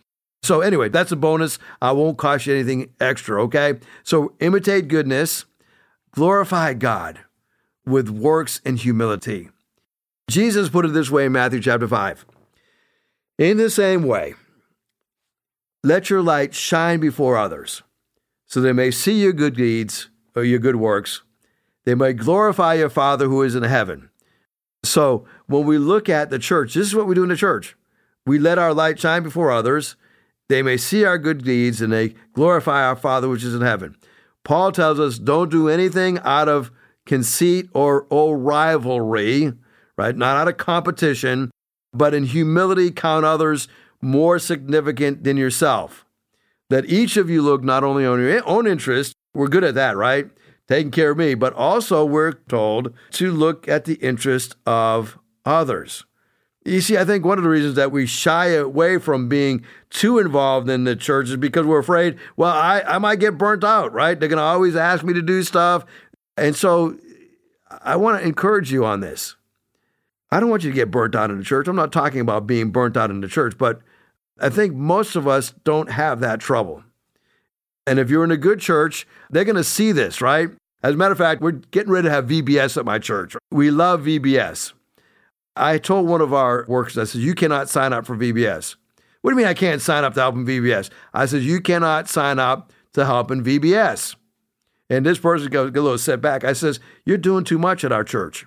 So, 0.43 0.61
anyway, 0.61 0.89
that's 0.89 1.11
a 1.11 1.15
bonus. 1.15 1.59
I 1.81 1.91
won't 1.91 2.17
cost 2.17 2.45
you 2.45 2.53
anything 2.53 2.93
extra, 2.99 3.41
okay? 3.43 3.79
So, 4.03 4.33
imitate 4.39 4.87
goodness, 4.87 5.45
glorify 6.11 6.73
God 6.73 7.19
with 7.85 8.09
works 8.09 8.61
and 8.63 8.77
humility. 8.77 9.49
Jesus 10.29 10.69
put 10.69 10.85
it 10.85 10.93
this 10.93 11.09
way 11.09 11.25
in 11.25 11.31
Matthew 11.31 11.61
chapter 11.61 11.87
5. 11.87 12.25
In 13.39 13.57
the 13.57 13.69
same 13.69 14.03
way, 14.03 14.35
let 15.83 16.09
your 16.09 16.21
light 16.21 16.53
shine 16.53 16.99
before 16.99 17.37
others, 17.37 17.83
so 18.45 18.61
they 18.61 18.73
may 18.73 18.91
see 18.91 19.21
your 19.21 19.33
good 19.33 19.55
deeds 19.55 20.09
your 20.41 20.59
good 20.59 20.77
works. 20.77 21.21
They 21.85 21.95
may 21.95 22.13
glorify 22.13 22.75
your 22.75 22.89
Father 22.89 23.27
who 23.27 23.41
is 23.43 23.55
in 23.55 23.63
heaven. 23.63 24.09
So, 24.83 25.25
when 25.47 25.65
we 25.65 25.77
look 25.77 26.09
at 26.09 26.29
the 26.29 26.39
church, 26.39 26.73
this 26.73 26.87
is 26.87 26.95
what 26.95 27.07
we 27.07 27.15
do 27.15 27.23
in 27.23 27.29
the 27.29 27.35
church. 27.35 27.75
We 28.25 28.39
let 28.39 28.59
our 28.59 28.73
light 28.73 28.99
shine 28.99 29.23
before 29.23 29.51
others 29.51 29.95
they 30.49 30.61
may 30.61 30.77
see 30.77 31.03
our 31.03 31.17
good 31.17 31.43
deeds 31.43 31.81
and 31.81 31.91
they 31.91 32.15
glorify 32.33 32.83
our 32.83 32.95
Father 32.95 33.27
which 33.27 33.43
is 33.43 33.53
in 33.55 33.61
heaven. 33.61 33.95
Paul 34.43 34.71
tells 34.71 34.99
us 34.99 35.19
don't 35.19 35.51
do 35.51 35.67
anything 35.67 36.19
out 36.19 36.47
of 36.47 36.71
conceit 37.05 37.69
or, 37.73 38.07
or 38.09 38.37
rivalry, 38.37 39.53
right? 39.97 40.15
Not 40.15 40.37
out 40.37 40.47
of 40.47 40.57
competition, 40.57 41.51
but 41.93 42.13
in 42.13 42.25
humility 42.25 42.91
count 42.91 43.25
others 43.25 43.67
more 44.01 44.39
significant 44.39 45.23
than 45.23 45.35
yourself. 45.37 46.05
That 46.69 46.85
each 46.85 47.17
of 47.17 47.29
you 47.29 47.41
look 47.41 47.63
not 47.63 47.83
only 47.83 48.05
on 48.05 48.19
your 48.19 48.47
own 48.47 48.67
interest, 48.67 49.13
we're 49.37 49.47
good 49.47 49.63
at 49.63 49.75
that, 49.75 49.95
right? 49.95 50.29
Taking 50.67 50.91
care 50.91 51.11
of 51.11 51.17
me, 51.17 51.35
but 51.35 51.53
also 51.53 52.03
we're 52.03 52.33
told 52.33 52.93
to 53.11 53.31
look 53.31 53.67
at 53.67 53.85
the 53.85 53.93
interest 53.95 54.55
of 54.65 55.19
others. 55.45 56.05
You 56.65 56.81
see, 56.81 56.97
I 56.97 57.05
think 57.05 57.23
one 57.23 57.37
of 57.37 57.43
the 57.43 57.49
reasons 57.49 57.75
that 57.75 57.91
we 57.91 58.07
shy 58.07 58.47
away 58.47 58.97
from 58.97 59.29
being 59.29 59.63
too 59.89 60.17
involved 60.17 60.69
in 60.69 60.83
the 60.83 60.95
church 60.95 61.29
is 61.29 61.37
because 61.37 61.65
we're 61.65 61.79
afraid, 61.79 62.17
well, 62.35 62.51
I, 62.51 62.81
I 62.81 62.97
might 62.97 63.19
get 63.19 63.37
burnt 63.37 63.63
out, 63.63 63.93
right? 63.93 64.19
They're 64.19 64.27
going 64.27 64.37
to 64.37 64.43
always 64.43 64.75
ask 64.75 65.03
me 65.05 65.13
to 65.13 65.21
do 65.21 65.43
stuff. 65.43 65.85
And 66.35 66.55
so 66.55 66.97
I 67.81 67.95
want 67.95 68.19
to 68.19 68.27
encourage 68.27 68.71
you 68.71 68.83
on 68.85 68.99
this. 68.99 69.35
I 70.31 70.39
don't 70.39 70.49
want 70.49 70.63
you 70.63 70.71
to 70.71 70.75
get 70.75 70.91
burnt 70.91 71.15
out 71.15 71.29
in 71.29 71.37
the 71.37 71.43
church. 71.43 71.67
I'm 71.67 71.75
not 71.75 71.93
talking 71.93 72.19
about 72.19 72.47
being 72.47 72.71
burnt 72.71 72.97
out 72.97 73.11
in 73.11 73.21
the 73.21 73.29
church, 73.29 73.57
but 73.57 73.81
I 74.39 74.49
think 74.49 74.73
most 74.73 75.15
of 75.15 75.27
us 75.27 75.53
don't 75.63 75.91
have 75.91 76.19
that 76.19 76.41
trouble. 76.41 76.83
And 77.87 77.99
if 77.99 78.09
you're 78.09 78.25
in 78.25 78.31
a 78.31 78.37
good 78.37 78.59
church, 78.59 79.07
they're 79.29 79.45
going 79.45 79.55
to 79.55 79.63
see 79.63 79.93
this, 79.93 80.21
right? 80.21 80.49
As 80.83 80.93
a 80.93 80.97
matter 80.97 81.13
of 81.13 81.17
fact, 81.17 81.41
we're 81.41 81.53
getting 81.53 81.91
ready 81.91 82.07
to 82.07 82.11
have 82.11 82.27
VBS 82.27 82.77
at 82.77 82.85
my 82.85 82.99
church. 82.99 83.35
We 83.49 83.71
love 83.71 84.01
VBS. 84.01 84.73
I 85.55 85.77
told 85.79 86.07
one 86.07 86.21
of 86.21 86.33
our 86.33 86.65
workers, 86.67 86.97
I 86.97 87.05
said, 87.05 87.21
you 87.21 87.33
cannot 87.33 87.69
sign 87.69 87.93
up 87.93 88.05
for 88.05 88.15
VBS. 88.15 88.75
What 89.21 89.31
do 89.31 89.35
you 89.35 89.37
mean 89.37 89.47
I 89.47 89.53
can't 89.53 89.81
sign 89.81 90.03
up 90.03 90.13
to 90.13 90.19
help 90.19 90.35
in 90.35 90.45
VBS? 90.45 90.91
I 91.13 91.25
said, 91.25 91.41
you 91.41 91.61
cannot 91.61 92.07
sign 92.07 92.37
up 92.39 92.71
to 92.93 93.05
help 93.05 93.31
in 93.31 93.43
VBS. 93.43 94.15
And 94.89 95.05
this 95.05 95.17
person 95.17 95.49
goes, 95.49 95.69
a 95.69 95.73
little 95.73 95.97
set 95.97 96.21
back. 96.21 96.43
I 96.43 96.53
says, 96.53 96.79
you're 97.05 97.17
doing 97.17 97.43
too 97.43 97.57
much 97.57 97.83
at 97.83 97.91
our 97.91 98.03
church. 98.03 98.45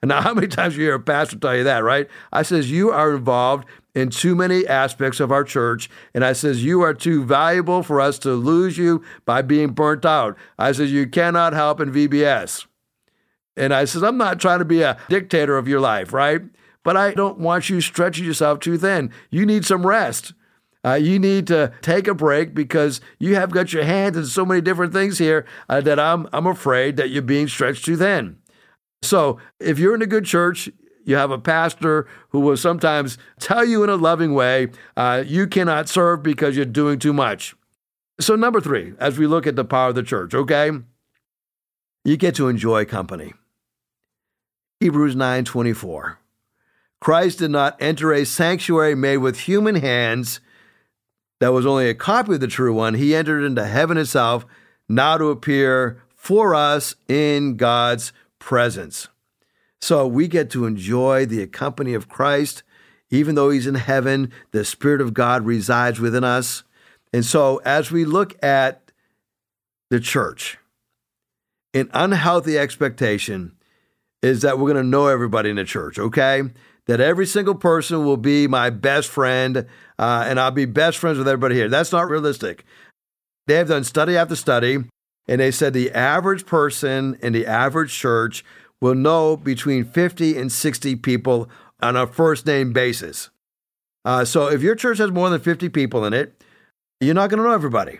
And 0.00 0.10
now, 0.10 0.20
how 0.22 0.32
many 0.32 0.46
times 0.46 0.76
you 0.76 0.84
hear 0.84 0.94
a 0.94 1.00
pastor 1.00 1.38
tell 1.38 1.56
you 1.56 1.64
that, 1.64 1.82
right? 1.82 2.08
I 2.32 2.42
says, 2.42 2.70
you 2.70 2.90
are 2.90 3.16
involved 3.16 3.66
in 3.94 4.10
too 4.10 4.36
many 4.36 4.66
aspects 4.66 5.18
of 5.18 5.32
our 5.32 5.42
church. 5.42 5.90
And 6.14 6.24
I 6.24 6.34
says, 6.34 6.64
you 6.64 6.82
are 6.82 6.94
too 6.94 7.24
valuable 7.24 7.82
for 7.82 8.00
us 8.00 8.18
to 8.20 8.32
lose 8.32 8.78
you 8.78 9.02
by 9.24 9.42
being 9.42 9.70
burnt 9.70 10.04
out. 10.04 10.36
I 10.56 10.70
says, 10.72 10.92
you 10.92 11.06
cannot 11.08 11.52
help 11.52 11.80
in 11.80 11.92
VBS. 11.92 12.66
And 13.56 13.74
I 13.74 13.86
says, 13.86 14.04
I'm 14.04 14.16
not 14.16 14.40
trying 14.40 14.60
to 14.60 14.64
be 14.64 14.82
a 14.82 14.98
dictator 15.08 15.58
of 15.58 15.66
your 15.66 15.80
life, 15.80 16.12
right? 16.12 16.42
But 16.84 16.96
I 16.96 17.12
don't 17.12 17.40
want 17.40 17.68
you 17.68 17.80
stretching 17.80 18.24
yourself 18.24 18.60
too 18.60 18.78
thin. 18.78 19.12
You 19.30 19.44
need 19.44 19.64
some 19.64 19.84
rest. 19.84 20.32
Uh, 20.84 20.94
you 20.94 21.18
need 21.18 21.46
to 21.48 21.72
take 21.82 22.06
a 22.06 22.14
break 22.14 22.54
because 22.54 23.00
you 23.18 23.34
have 23.34 23.50
got 23.50 23.72
your 23.72 23.82
hands 23.82 24.16
in 24.16 24.26
so 24.26 24.46
many 24.46 24.60
different 24.60 24.92
things 24.92 25.18
here 25.18 25.44
uh, 25.68 25.80
that 25.80 25.98
I'm, 25.98 26.28
I'm 26.32 26.46
afraid 26.46 26.96
that 26.96 27.10
you're 27.10 27.20
being 27.20 27.48
stretched 27.48 27.84
too 27.84 27.96
thin. 27.96 28.37
So 29.02 29.38
if 29.60 29.78
you're 29.78 29.94
in 29.94 30.02
a 30.02 30.06
good 30.06 30.24
church, 30.24 30.70
you 31.04 31.16
have 31.16 31.30
a 31.30 31.38
pastor 31.38 32.06
who 32.30 32.40
will 32.40 32.56
sometimes 32.56 33.16
tell 33.40 33.64
you 33.64 33.82
in 33.82 33.88
a 33.88 33.96
loving 33.96 34.34
way, 34.34 34.68
uh, 34.96 35.24
you 35.26 35.46
cannot 35.46 35.88
serve 35.88 36.22
because 36.22 36.54
you're 36.54 36.66
doing 36.66 36.98
too 36.98 37.14
much. 37.14 37.54
So, 38.20 38.36
number 38.36 38.60
three, 38.60 38.94
as 38.98 39.18
we 39.18 39.26
look 39.26 39.46
at 39.46 39.56
the 39.56 39.64
power 39.64 39.88
of 39.88 39.94
the 39.94 40.02
church, 40.02 40.34
okay, 40.34 40.70
you 42.04 42.16
get 42.16 42.34
to 42.34 42.48
enjoy 42.48 42.84
company. 42.84 43.32
Hebrews 44.80 45.16
9:24. 45.16 46.18
Christ 47.00 47.38
did 47.38 47.52
not 47.52 47.76
enter 47.80 48.12
a 48.12 48.24
sanctuary 48.24 48.94
made 48.94 49.18
with 49.18 49.40
human 49.40 49.76
hands 49.76 50.40
that 51.40 51.52
was 51.52 51.64
only 51.64 51.88
a 51.88 51.94
copy 51.94 52.34
of 52.34 52.40
the 52.40 52.48
true 52.48 52.74
one. 52.74 52.94
He 52.94 53.14
entered 53.14 53.44
into 53.44 53.64
heaven 53.64 53.96
itself 53.96 54.44
now 54.88 55.16
to 55.16 55.26
appear 55.26 56.02
for 56.14 56.54
us 56.54 56.96
in 57.08 57.56
God's 57.56 58.12
presence. 58.38 59.08
So 59.80 60.06
we 60.06 60.28
get 60.28 60.50
to 60.50 60.66
enjoy 60.66 61.26
the 61.26 61.46
company 61.46 61.94
of 61.94 62.08
Christ. 62.08 62.62
Even 63.10 63.34
though 63.34 63.50
he's 63.50 63.66
in 63.66 63.76
heaven, 63.76 64.32
the 64.50 64.64
Spirit 64.64 65.00
of 65.00 65.14
God 65.14 65.46
resides 65.46 65.98
within 65.98 66.24
us. 66.24 66.62
And 67.12 67.24
so 67.24 67.58
as 67.64 67.90
we 67.90 68.04
look 68.04 68.42
at 68.42 68.92
the 69.90 70.00
church, 70.00 70.58
an 71.72 71.88
unhealthy 71.94 72.58
expectation 72.58 73.52
is 74.22 74.42
that 74.42 74.58
we're 74.58 74.72
going 74.72 74.82
to 74.82 74.88
know 74.88 75.06
everybody 75.06 75.48
in 75.48 75.56
the 75.56 75.64
church, 75.64 75.98
okay? 75.98 76.42
That 76.86 77.00
every 77.00 77.26
single 77.26 77.54
person 77.54 78.04
will 78.04 78.16
be 78.16 78.46
my 78.46 78.70
best 78.70 79.08
friend 79.08 79.66
uh, 79.98 80.24
and 80.26 80.40
I'll 80.40 80.50
be 80.50 80.64
best 80.64 80.98
friends 80.98 81.18
with 81.18 81.28
everybody 81.28 81.54
here. 81.54 81.68
That's 81.68 81.92
not 81.92 82.08
realistic. 82.08 82.64
They 83.46 83.54
have 83.54 83.68
done 83.68 83.84
study 83.84 84.16
after 84.16 84.36
study, 84.36 84.84
and 85.28 85.40
they 85.40 85.50
said 85.50 85.72
the 85.72 85.92
average 85.92 86.46
person 86.46 87.18
in 87.22 87.32
the 87.32 87.46
average 87.46 87.92
church 87.92 88.44
will 88.80 88.94
know 88.94 89.36
between 89.36 89.84
50 89.84 90.38
and 90.38 90.50
60 90.50 90.96
people 90.96 91.48
on 91.80 91.96
a 91.96 92.06
first 92.06 92.46
name 92.46 92.72
basis. 92.72 93.30
Uh, 94.04 94.24
so 94.24 94.48
if 94.48 94.62
your 94.62 94.74
church 94.74 94.98
has 94.98 95.10
more 95.10 95.28
than 95.28 95.40
50 95.40 95.68
people 95.68 96.04
in 96.04 96.12
it, 96.12 96.42
you're 97.00 97.14
not 97.14 97.30
going 97.30 97.38
to 97.38 97.44
know 97.44 97.54
everybody 97.54 97.98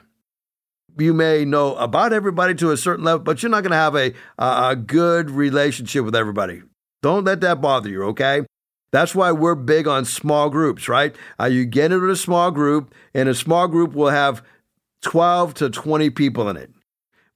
you 1.00 1.14
may 1.14 1.44
know 1.44 1.74
about 1.76 2.12
everybody 2.12 2.54
to 2.56 2.70
a 2.70 2.76
certain 2.76 3.04
level, 3.04 3.20
but 3.20 3.42
you're 3.42 3.50
not 3.50 3.62
going 3.62 3.70
to 3.70 3.76
have 3.76 3.94
a, 3.94 4.12
a 4.38 4.76
good 4.76 5.30
relationship 5.30 6.04
with 6.04 6.14
everybody. 6.14 6.62
Don't 7.02 7.24
let 7.24 7.40
that 7.42 7.60
bother 7.60 7.88
you, 7.88 8.02
okay? 8.04 8.42
That's 8.90 9.14
why 9.14 9.32
we're 9.32 9.54
big 9.54 9.86
on 9.86 10.04
small 10.04 10.50
groups, 10.50 10.88
right? 10.88 11.14
Uh, 11.38 11.44
you 11.44 11.64
get 11.64 11.92
into 11.92 12.10
a 12.10 12.16
small 12.16 12.50
group, 12.50 12.94
and 13.14 13.28
a 13.28 13.34
small 13.34 13.68
group 13.68 13.94
will 13.94 14.10
have 14.10 14.42
12 15.02 15.54
to 15.54 15.70
20 15.70 16.10
people 16.10 16.48
in 16.48 16.56
it. 16.56 16.70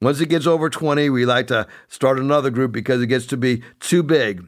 Once 0.02 0.20
it 0.20 0.28
gets 0.28 0.48
over 0.48 0.68
20, 0.68 1.08
we 1.10 1.24
like 1.24 1.46
to 1.46 1.64
start 1.86 2.18
another 2.18 2.50
group 2.50 2.72
because 2.72 3.00
it 3.00 3.06
gets 3.06 3.24
to 3.24 3.36
be 3.36 3.62
too 3.78 4.02
big. 4.02 4.44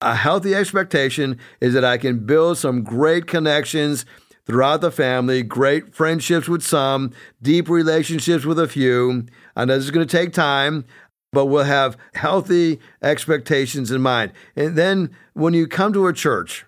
A 0.00 0.14
healthy 0.14 0.54
expectation 0.54 1.38
is 1.60 1.74
that 1.74 1.84
I 1.84 1.98
can 1.98 2.24
build 2.24 2.56
some 2.56 2.82
great 2.82 3.26
connections 3.26 4.06
throughout 4.46 4.80
the 4.80 4.90
family, 4.90 5.42
great 5.42 5.94
friendships 5.94 6.48
with 6.48 6.62
some, 6.62 7.12
deep 7.42 7.68
relationships 7.68 8.46
with 8.46 8.58
a 8.58 8.66
few. 8.66 9.26
And 9.54 9.68
this 9.68 9.84
is 9.84 9.90
going 9.90 10.06
to 10.06 10.16
take 10.16 10.32
time, 10.32 10.86
but 11.34 11.46
we'll 11.46 11.64
have 11.64 11.98
healthy 12.14 12.80
expectations 13.02 13.90
in 13.90 14.00
mind. 14.00 14.32
And 14.56 14.74
then 14.74 15.14
when 15.34 15.52
you 15.52 15.66
come 15.66 15.92
to 15.92 16.06
a 16.06 16.14
church, 16.14 16.64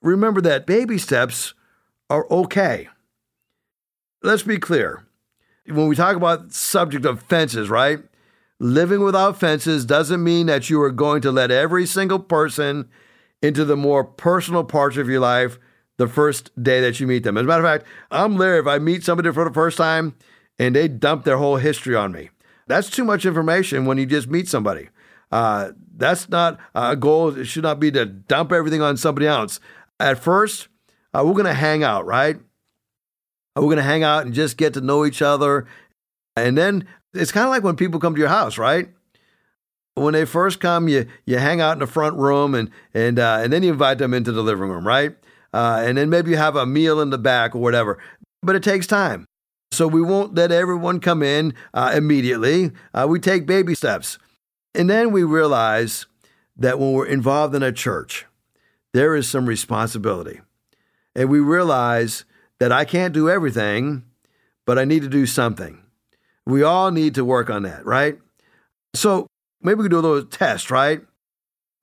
remember 0.00 0.40
that 0.40 0.66
baby 0.66 0.96
steps 0.96 1.52
are 2.08 2.26
okay. 2.30 2.88
Let's 4.22 4.42
be 4.42 4.56
clear. 4.56 5.04
When 5.68 5.88
we 5.88 5.96
talk 5.96 6.16
about 6.16 6.52
subject 6.52 7.04
of 7.04 7.22
fences, 7.22 7.68
right? 7.68 8.00
Living 8.60 9.00
without 9.00 9.38
fences 9.38 9.84
doesn't 9.84 10.22
mean 10.22 10.46
that 10.46 10.68
you 10.68 10.80
are 10.82 10.90
going 10.90 11.20
to 11.22 11.30
let 11.30 11.50
every 11.50 11.86
single 11.86 12.18
person 12.18 12.88
into 13.42 13.64
the 13.64 13.76
more 13.76 14.02
personal 14.02 14.64
parts 14.64 14.96
of 14.96 15.08
your 15.08 15.20
life 15.20 15.58
the 15.96 16.08
first 16.08 16.50
day 16.60 16.80
that 16.80 16.98
you 16.98 17.06
meet 17.06 17.22
them. 17.22 17.36
As 17.36 17.44
a 17.44 17.46
matter 17.46 17.64
of 17.64 17.70
fact, 17.70 17.86
I'm 18.10 18.36
there 18.36 18.58
if 18.58 18.66
I 18.66 18.78
meet 18.78 19.04
somebody 19.04 19.30
for 19.32 19.44
the 19.44 19.52
first 19.52 19.76
time 19.76 20.16
and 20.58 20.74
they 20.74 20.88
dump 20.88 21.24
their 21.24 21.36
whole 21.36 21.56
history 21.56 21.94
on 21.94 22.12
me. 22.12 22.30
That's 22.66 22.90
too 22.90 23.04
much 23.04 23.24
information 23.24 23.86
when 23.86 23.98
you 23.98 24.06
just 24.06 24.28
meet 24.28 24.48
somebody. 24.48 24.88
Uh, 25.30 25.72
that's 25.96 26.28
not 26.28 26.58
a 26.74 26.96
goal. 26.96 27.36
It 27.36 27.44
should 27.44 27.62
not 27.62 27.80
be 27.80 27.90
to 27.92 28.06
dump 28.06 28.52
everything 28.52 28.82
on 28.82 28.96
somebody 28.96 29.26
else. 29.26 29.60
At 30.00 30.18
first, 30.18 30.68
uh, 31.14 31.22
we're 31.24 31.32
going 31.32 31.44
to 31.44 31.54
hang 31.54 31.82
out, 31.82 32.06
right? 32.06 32.38
We're 33.60 33.68
going 33.68 33.76
to 33.76 33.82
hang 33.82 34.02
out 34.02 34.24
and 34.24 34.34
just 34.34 34.56
get 34.56 34.74
to 34.74 34.80
know 34.80 35.04
each 35.04 35.22
other. 35.22 35.66
And 36.36 36.56
then 36.56 36.86
it's 37.14 37.32
kind 37.32 37.44
of 37.44 37.50
like 37.50 37.62
when 37.62 37.76
people 37.76 38.00
come 38.00 38.14
to 38.14 38.20
your 38.20 38.28
house, 38.28 38.58
right? 38.58 38.88
When 39.94 40.14
they 40.14 40.24
first 40.24 40.60
come, 40.60 40.88
you 40.88 41.06
you 41.26 41.38
hang 41.38 41.60
out 41.60 41.72
in 41.72 41.78
the 41.80 41.86
front 41.86 42.16
room 42.16 42.54
and 42.54 42.70
and 42.94 43.18
uh, 43.18 43.40
and 43.42 43.52
then 43.52 43.62
you 43.62 43.72
invite 43.72 43.98
them 43.98 44.14
into 44.14 44.30
the 44.30 44.42
living 44.42 44.68
room, 44.68 44.86
right? 44.86 45.16
Uh, 45.52 45.82
and 45.84 45.98
then 45.98 46.08
maybe 46.08 46.30
you 46.30 46.36
have 46.36 46.56
a 46.56 46.66
meal 46.66 47.00
in 47.00 47.10
the 47.10 47.18
back 47.18 47.54
or 47.54 47.58
whatever. 47.58 47.98
But 48.42 48.54
it 48.54 48.62
takes 48.62 48.86
time. 48.86 49.26
So 49.72 49.86
we 49.86 50.02
won't 50.02 50.34
let 50.34 50.52
everyone 50.52 51.00
come 51.00 51.22
in 51.22 51.54
uh, 51.74 51.92
immediately. 51.94 52.70
Uh, 52.94 53.06
we 53.08 53.18
take 53.18 53.46
baby 53.46 53.74
steps. 53.74 54.18
And 54.74 54.88
then 54.88 55.12
we 55.12 55.24
realize 55.24 56.06
that 56.56 56.78
when 56.78 56.92
we're 56.92 57.06
involved 57.06 57.54
in 57.54 57.62
a 57.62 57.72
church, 57.72 58.26
there 58.92 59.14
is 59.14 59.28
some 59.28 59.46
responsibility. 59.46 60.40
And 61.14 61.28
we 61.28 61.40
realize 61.40 62.24
that 62.60 62.72
I 62.72 62.84
can't 62.84 63.14
do 63.14 63.30
everything, 63.30 64.04
but 64.66 64.78
I 64.78 64.84
need 64.84 65.02
to 65.02 65.08
do 65.08 65.26
something. 65.26 65.82
We 66.46 66.62
all 66.62 66.90
need 66.90 67.14
to 67.14 67.24
work 67.24 67.50
on 67.50 67.62
that, 67.62 67.84
right? 67.84 68.18
So 68.94 69.26
maybe 69.62 69.78
we 69.78 69.84
can 69.84 69.90
do 69.90 69.98
a 69.98 70.00
little 70.00 70.24
test, 70.24 70.70
right? 70.70 71.02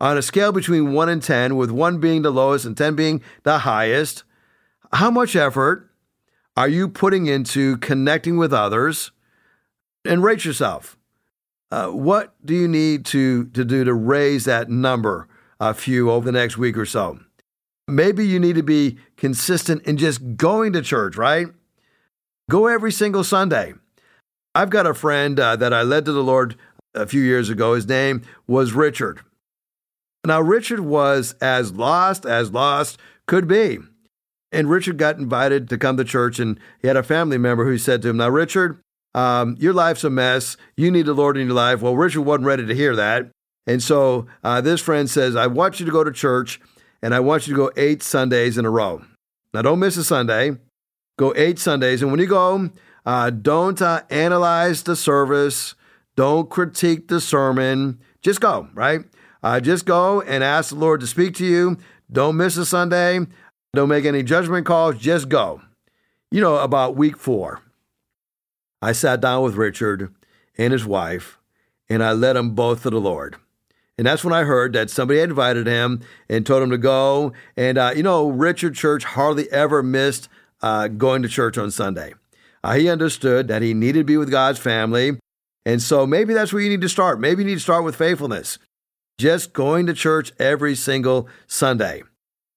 On 0.01 0.17
a 0.17 0.21
scale 0.21 0.51
between 0.51 0.93
1 0.93 1.09
and 1.09 1.21
10, 1.23 1.55
with 1.55 1.71
1 1.71 1.99
being 1.99 2.21
the 2.21 2.31
lowest 2.31 2.65
and 2.65 2.75
10 2.75 2.95
being 2.95 3.21
the 3.43 3.59
highest, 3.59 4.23
how 4.93 5.09
much 5.09 5.35
effort 5.35 5.89
are 6.57 6.67
you 6.67 6.87
putting 6.89 7.27
into 7.27 7.77
connecting 7.77 8.37
with 8.37 8.53
others? 8.53 9.11
And 10.03 10.23
rate 10.23 10.45
yourself. 10.45 10.97
Uh, 11.71 11.87
what 11.87 12.35
do 12.45 12.53
you 12.53 12.67
need 12.67 13.05
to, 13.05 13.45
to 13.45 13.65
do 13.65 13.83
to 13.83 13.93
raise 13.93 14.45
that 14.45 14.69
number 14.69 15.27
a 15.59 15.73
few 15.73 16.11
over 16.11 16.25
the 16.25 16.31
next 16.31 16.57
week 16.57 16.77
or 16.77 16.85
so? 16.85 17.19
Maybe 17.87 18.25
you 18.25 18.39
need 18.39 18.55
to 18.55 18.63
be 18.63 18.97
consistent 19.17 19.83
in 19.83 19.97
just 19.97 20.37
going 20.37 20.73
to 20.73 20.81
church, 20.81 21.17
right? 21.17 21.47
Go 22.49 22.67
every 22.67 22.91
single 22.91 23.23
Sunday. 23.23 23.73
I've 24.53 24.69
got 24.69 24.87
a 24.87 24.93
friend 24.93 25.39
uh, 25.39 25.55
that 25.57 25.73
I 25.73 25.81
led 25.83 26.05
to 26.05 26.11
the 26.11 26.23
Lord 26.23 26.55
a 26.93 27.05
few 27.05 27.21
years 27.21 27.49
ago. 27.49 27.73
His 27.73 27.87
name 27.87 28.21
was 28.47 28.73
Richard. 28.73 29.21
Now, 30.25 30.41
Richard 30.41 30.79
was 30.79 31.35
as 31.41 31.73
lost 31.73 32.25
as 32.25 32.51
lost 32.51 32.97
could 33.27 33.47
be. 33.47 33.79
And 34.51 34.69
Richard 34.69 34.97
got 34.97 35.17
invited 35.17 35.69
to 35.69 35.77
come 35.77 35.97
to 35.97 36.03
church, 36.03 36.39
and 36.39 36.59
he 36.81 36.87
had 36.87 36.97
a 36.97 37.03
family 37.03 37.37
member 37.37 37.65
who 37.65 37.77
said 37.77 38.01
to 38.01 38.09
him, 38.09 38.17
Now, 38.17 38.29
Richard, 38.29 38.79
um, 39.13 39.55
your 39.59 39.73
life's 39.73 40.03
a 40.03 40.09
mess. 40.09 40.55
You 40.77 40.91
need 40.91 41.05
the 41.05 41.13
Lord 41.13 41.37
in 41.37 41.47
your 41.47 41.55
life. 41.55 41.81
Well, 41.81 41.95
Richard 41.95 42.21
wasn't 42.21 42.45
ready 42.45 42.65
to 42.65 42.75
hear 42.75 42.95
that. 42.95 43.29
And 43.67 43.81
so 43.83 44.27
uh, 44.43 44.61
this 44.61 44.81
friend 44.81 45.09
says, 45.09 45.35
I 45.35 45.47
want 45.47 45.79
you 45.79 45.85
to 45.85 45.91
go 45.91 46.03
to 46.03 46.11
church, 46.11 46.61
and 47.01 47.13
I 47.13 47.19
want 47.19 47.47
you 47.47 47.53
to 47.53 47.57
go 47.57 47.71
eight 47.75 48.01
Sundays 48.01 48.57
in 48.57 48.65
a 48.65 48.69
row. 48.69 49.03
Now, 49.53 49.61
don't 49.61 49.79
miss 49.79 49.97
a 49.97 50.03
Sunday. 50.03 50.57
Go 51.17 51.33
eight 51.35 51.59
Sundays. 51.59 52.01
And 52.01 52.11
when 52.11 52.19
you 52.19 52.27
go, 52.27 52.69
uh, 53.05 53.29
don't 53.29 53.81
uh, 53.81 54.01
analyze 54.09 54.83
the 54.83 54.95
service, 54.95 55.75
don't 56.15 56.49
critique 56.49 57.07
the 57.07 57.21
sermon. 57.21 57.99
Just 58.21 58.41
go, 58.41 58.67
right? 58.73 59.01
Uh, 59.43 59.59
just 59.59 59.85
go 59.85 60.21
and 60.21 60.43
ask 60.43 60.69
the 60.69 60.75
Lord 60.75 60.99
to 61.01 61.07
speak 61.07 61.35
to 61.35 61.45
you. 61.45 61.77
Don't 62.11 62.37
miss 62.37 62.57
a 62.57 62.65
Sunday. 62.65 63.19
Don't 63.73 63.89
make 63.89 64.05
any 64.05 64.23
judgment 64.23 64.65
calls. 64.65 64.97
Just 64.97 65.29
go. 65.29 65.61
You 66.31 66.41
know, 66.41 66.57
about 66.57 66.95
week 66.95 67.17
four, 67.17 67.61
I 68.81 68.91
sat 68.91 69.21
down 69.21 69.43
with 69.43 69.55
Richard 69.55 70.13
and 70.57 70.73
his 70.73 70.85
wife, 70.85 71.37
and 71.87 72.03
I 72.03 72.11
led 72.13 72.33
them 72.35 72.51
both 72.51 72.83
to 72.83 72.89
the 72.89 72.99
Lord. 72.99 73.35
And 73.97 74.05
that's 74.05 74.23
when 74.23 74.33
I 74.33 74.43
heard 74.43 74.73
that 74.73 74.89
somebody 74.89 75.19
had 75.19 75.29
invited 75.29 75.67
him 75.67 76.01
and 76.29 76.45
told 76.45 76.63
him 76.63 76.69
to 76.71 76.77
go. 76.77 77.31
And, 77.55 77.77
uh, 77.77 77.93
you 77.95 78.03
know, 78.03 78.27
Richard 78.27 78.75
Church 78.75 79.05
hardly 79.05 79.49
ever 79.51 79.81
missed 79.81 80.27
uh, 80.61 80.87
going 80.89 81.21
to 81.21 81.29
church 81.29 81.57
on 81.57 81.71
Sunday. 81.71 82.13
Uh, 82.63 82.73
he 82.73 82.89
understood 82.89 83.47
that 83.47 83.61
he 83.61 83.73
needed 83.73 83.99
to 83.99 84.05
be 84.05 84.17
with 84.17 84.31
God's 84.31 84.59
family. 84.59 85.17
And 85.65 85.81
so 85.81 86.05
maybe 86.05 86.33
that's 86.33 86.51
where 86.51 86.61
you 86.61 86.69
need 86.69 86.81
to 86.81 86.89
start. 86.89 87.19
Maybe 87.19 87.43
you 87.43 87.47
need 87.47 87.55
to 87.55 87.59
start 87.59 87.83
with 87.83 87.95
faithfulness, 87.95 88.59
just 89.17 89.53
going 89.53 89.85
to 89.85 89.93
church 89.93 90.33
every 90.39 90.75
single 90.75 91.29
Sunday. 91.47 92.03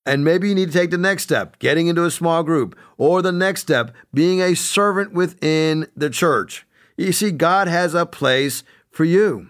And 0.05 0.25
maybe 0.25 0.49
you 0.49 0.55
need 0.55 0.73
to 0.73 0.79
take 0.79 0.91
the 0.91 0.99
next 0.99 1.25
step, 1.25 1.59
getting 1.59 1.87
into 1.87 2.05
a 2.05 2.11
small 2.11 2.43
group, 2.43 2.77
or 2.97 3.21
the 3.21 3.33
next 3.33 3.61
step, 3.61 3.95
being 4.13 4.41
a 4.41 4.57
servant 4.57 5.13
within 5.13 5.87
the 5.95 6.11
church. 6.11 6.67
You 6.97 7.13
see, 7.13 7.31
God 7.31 7.69
has 7.69 7.95
a 7.95 8.07
place 8.07 8.65
for 8.91 9.05
you. 9.05 9.49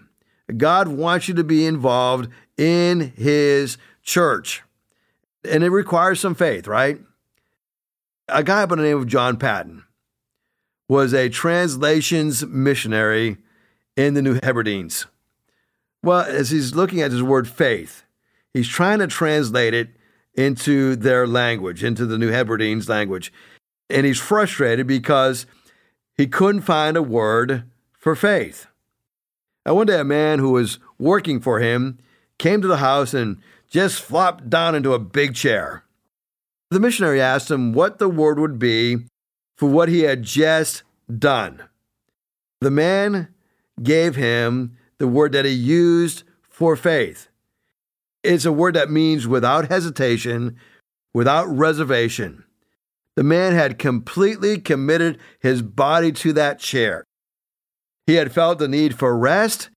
God 0.57 0.87
wants 0.87 1.27
you 1.27 1.33
to 1.35 1.43
be 1.43 1.65
involved 1.65 2.29
in 2.57 3.13
His 3.15 3.77
church. 4.03 4.63
And 5.49 5.63
it 5.63 5.69
requires 5.69 6.19
some 6.19 6.35
faith, 6.35 6.67
right? 6.67 6.99
A 8.27 8.43
guy 8.43 8.65
by 8.65 8.75
the 8.75 8.83
name 8.83 8.97
of 8.97 9.07
John 9.07 9.37
Paton 9.37 9.83
was 10.87 11.13
a 11.13 11.29
translations 11.29 12.45
missionary 12.45 13.37
in 13.95 14.15
the 14.15 14.21
New 14.21 14.39
Hebrides. 14.41 15.05
Well, 16.01 16.21
as 16.21 16.49
he's 16.49 16.75
looking 16.75 17.01
at 17.01 17.11
his 17.11 17.21
word 17.21 17.47
faith, 17.47 18.03
he's 18.53 18.67
trying 18.67 18.99
to 18.99 19.07
translate 19.07 19.73
it 19.73 19.89
into 20.33 20.95
their 20.95 21.27
language, 21.27 21.83
into 21.83 22.05
the 22.05 22.17
New 22.17 22.29
Hebrides 22.29 22.87
language. 22.89 23.31
And 23.89 24.05
he's 24.05 24.19
frustrated 24.19 24.87
because 24.87 25.45
he 26.15 26.27
couldn't 26.27 26.61
find 26.61 26.95
a 26.95 27.03
word 27.03 27.63
for 27.97 28.15
faith. 28.15 28.67
One 29.71 29.85
day, 29.85 29.99
a 29.99 30.03
man 30.03 30.39
who 30.39 30.51
was 30.51 30.79
working 30.97 31.39
for 31.39 31.59
him 31.59 31.99
came 32.37 32.61
to 32.61 32.67
the 32.67 32.77
house 32.77 33.13
and 33.13 33.37
just 33.69 34.01
flopped 34.01 34.49
down 34.49 34.73
into 34.73 34.93
a 34.93 34.99
big 34.99 35.35
chair. 35.35 35.83
The 36.71 36.79
missionary 36.79 37.21
asked 37.21 37.51
him 37.51 37.73
what 37.73 37.99
the 37.99 38.09
word 38.09 38.39
would 38.39 38.57
be 38.57 38.97
for 39.57 39.69
what 39.69 39.89
he 39.89 40.01
had 40.01 40.23
just 40.23 40.83
done. 41.17 41.63
The 42.61 42.71
man 42.71 43.29
gave 43.81 44.15
him 44.15 44.77
the 44.97 45.07
word 45.07 45.31
that 45.31 45.45
he 45.45 45.51
used 45.51 46.23
for 46.41 46.75
faith. 46.75 47.29
It's 48.23 48.45
a 48.45 48.51
word 48.51 48.75
that 48.75 48.91
means 48.91 49.27
without 49.27 49.69
hesitation, 49.69 50.57
without 51.13 51.45
reservation. 51.45 52.43
The 53.15 53.23
man 53.23 53.53
had 53.53 53.79
completely 53.79 54.59
committed 54.59 55.19
his 55.39 55.61
body 55.61 56.11
to 56.13 56.33
that 56.33 56.59
chair. 56.59 57.03
He 58.09 58.15
had 58.15 58.31
felt 58.31 58.57
the 58.57 58.67
need 58.67 58.97
for 58.97 59.15
rest. 59.15 59.69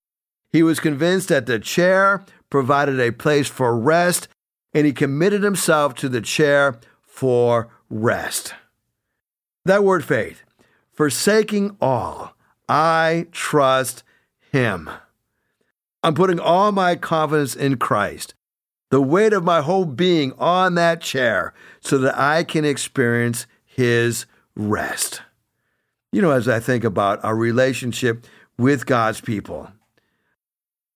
He 0.52 0.62
was 0.62 0.80
convinced 0.80 1.28
that 1.28 1.44
the 1.44 1.58
chair 1.58 2.24
provided 2.48 2.98
a 2.98 3.12
place 3.12 3.46
for 3.46 3.78
rest, 3.78 4.26
and 4.72 4.86
he 4.86 4.94
committed 4.94 5.42
himself 5.42 5.94
to 5.96 6.08
the 6.08 6.22
chair 6.22 6.78
for 7.02 7.68
rest. 7.90 8.54
That 9.66 9.84
word 9.84 10.02
faith, 10.02 10.44
forsaking 10.94 11.76
all, 11.78 12.34
I 12.70 13.26
trust 13.32 14.02
him. 14.50 14.88
I'm 16.02 16.14
putting 16.14 16.40
all 16.40 16.72
my 16.72 16.96
confidence 16.96 17.54
in 17.54 17.76
Christ, 17.76 18.32
the 18.90 19.02
weight 19.02 19.34
of 19.34 19.44
my 19.44 19.60
whole 19.60 19.84
being 19.84 20.32
on 20.38 20.74
that 20.76 21.02
chair, 21.02 21.52
so 21.82 21.98
that 21.98 22.18
I 22.18 22.44
can 22.44 22.64
experience 22.64 23.46
His 23.66 24.24
rest. 24.56 25.20
You 26.12 26.22
know, 26.22 26.30
as 26.30 26.48
I 26.48 26.60
think 26.60 26.84
about 26.84 27.24
our 27.24 27.34
relationship 27.34 28.26
with 28.58 28.86
God's 28.86 29.20
people, 29.20 29.70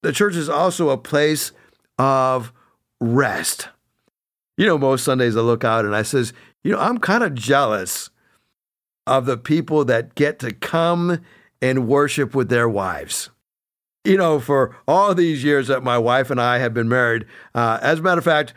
the 0.02 0.12
church 0.12 0.36
is 0.36 0.48
also 0.48 0.90
a 0.90 0.98
place 0.98 1.52
of 1.98 2.52
rest. 3.00 3.68
You 4.56 4.66
know, 4.66 4.78
most 4.78 5.04
Sundays 5.04 5.36
I 5.36 5.40
look 5.40 5.64
out 5.64 5.84
and 5.84 5.96
I 5.96 6.02
says, 6.02 6.32
you 6.62 6.72
know, 6.72 6.78
I'm 6.78 6.98
kind 6.98 7.24
of 7.24 7.34
jealous 7.34 8.10
of 9.06 9.26
the 9.26 9.36
people 9.36 9.84
that 9.86 10.14
get 10.14 10.38
to 10.40 10.52
come 10.52 11.20
and 11.62 11.88
worship 11.88 12.34
with 12.34 12.48
their 12.48 12.68
wives 12.68 13.30
you 14.06 14.16
know, 14.16 14.38
for 14.38 14.76
all 14.86 15.14
these 15.14 15.42
years 15.42 15.66
that 15.66 15.82
my 15.82 15.98
wife 15.98 16.30
and 16.30 16.40
I 16.40 16.58
have 16.58 16.72
been 16.72 16.88
married, 16.88 17.26
uh, 17.54 17.78
as 17.82 17.98
a 17.98 18.02
matter 18.02 18.18
of 18.18 18.24
fact, 18.24 18.54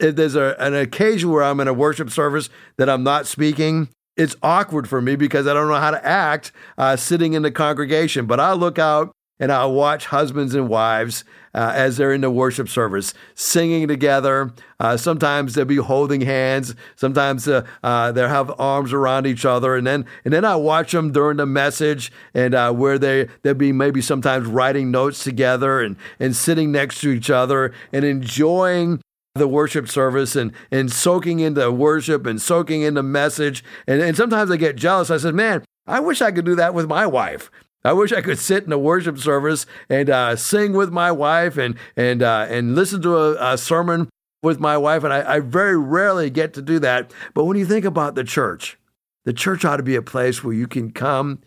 if 0.00 0.16
there's 0.16 0.34
a, 0.34 0.56
an 0.58 0.74
occasion 0.74 1.30
where 1.30 1.44
I'm 1.44 1.60
in 1.60 1.68
a 1.68 1.72
worship 1.72 2.10
service 2.10 2.50
that 2.76 2.90
I'm 2.90 3.04
not 3.04 3.26
speaking, 3.26 3.88
it's 4.20 4.36
awkward 4.42 4.86
for 4.86 5.00
me 5.00 5.16
because 5.16 5.46
I 5.46 5.54
don't 5.54 5.68
know 5.68 5.74
how 5.76 5.90
to 5.90 6.06
act 6.06 6.52
uh, 6.76 6.96
sitting 6.96 7.32
in 7.32 7.40
the 7.40 7.50
congregation. 7.50 8.26
But 8.26 8.38
I 8.38 8.52
look 8.52 8.78
out 8.78 9.12
and 9.38 9.50
I 9.50 9.64
watch 9.64 10.06
husbands 10.06 10.54
and 10.54 10.68
wives 10.68 11.24
uh, 11.54 11.72
as 11.74 11.96
they're 11.96 12.12
in 12.12 12.20
the 12.20 12.30
worship 12.30 12.68
service, 12.68 13.14
singing 13.34 13.88
together. 13.88 14.52
Uh, 14.78 14.98
sometimes 14.98 15.54
they'll 15.54 15.64
be 15.64 15.76
holding 15.76 16.20
hands. 16.20 16.74
Sometimes 16.96 17.48
uh, 17.48 17.66
uh, 17.82 18.12
they'll 18.12 18.28
have 18.28 18.52
arms 18.60 18.92
around 18.92 19.26
each 19.26 19.46
other, 19.46 19.74
and 19.74 19.86
then 19.86 20.04
and 20.24 20.34
then 20.34 20.44
I 20.44 20.54
watch 20.56 20.92
them 20.92 21.12
during 21.12 21.38
the 21.38 21.46
message, 21.46 22.12
and 22.34 22.54
uh, 22.54 22.72
where 22.72 22.98
they 22.98 23.26
they'll 23.42 23.54
be 23.54 23.72
maybe 23.72 24.02
sometimes 24.02 24.46
writing 24.46 24.90
notes 24.90 25.24
together 25.24 25.80
and 25.80 25.96
and 26.20 26.36
sitting 26.36 26.70
next 26.70 27.00
to 27.00 27.10
each 27.10 27.30
other 27.30 27.72
and 27.92 28.04
enjoying 28.04 29.00
the 29.40 29.48
worship 29.48 29.88
service 29.88 30.36
and, 30.36 30.52
and 30.70 30.92
soaking 30.92 31.40
into 31.40 31.72
worship 31.72 32.26
and 32.26 32.40
soaking 32.40 32.82
into 32.82 33.02
message. 33.02 33.64
And, 33.88 34.00
and 34.00 34.16
sometimes 34.16 34.50
I 34.50 34.56
get 34.56 34.76
jealous. 34.76 35.10
I 35.10 35.16
said, 35.16 35.34
man, 35.34 35.64
I 35.86 35.98
wish 35.98 36.22
I 36.22 36.30
could 36.30 36.44
do 36.44 36.54
that 36.54 36.74
with 36.74 36.86
my 36.86 37.06
wife. 37.06 37.50
I 37.82 37.94
wish 37.94 38.12
I 38.12 38.20
could 38.20 38.38
sit 38.38 38.64
in 38.64 38.72
a 38.72 38.78
worship 38.78 39.18
service 39.18 39.66
and 39.88 40.10
uh, 40.10 40.36
sing 40.36 40.74
with 40.74 40.90
my 40.90 41.10
wife 41.10 41.56
and 41.56 41.76
and 41.96 42.22
uh, 42.22 42.46
and 42.48 42.74
listen 42.74 43.00
to 43.02 43.16
a, 43.16 43.54
a, 43.54 43.58
sermon 43.58 44.10
with 44.42 44.60
my 44.60 44.76
wife, 44.76 45.02
and 45.02 45.12
I, 45.14 45.36
I 45.36 45.40
very 45.40 45.78
rarely 45.78 46.28
get 46.28 46.52
to 46.54 46.62
do 46.62 46.78
that. 46.80 47.10
But 47.32 47.44
when 47.44 47.56
you 47.56 47.64
think 47.64 47.86
about 47.86 48.16
the 48.16 48.24
church, 48.24 48.78
The 49.24 49.32
church 49.32 49.64
ought 49.64 49.76
to 49.76 49.82
be 49.82 49.96
a 49.96 50.02
place 50.02 50.42
where 50.42 50.54
you 50.54 50.66
can 50.66 50.92
come 50.92 51.40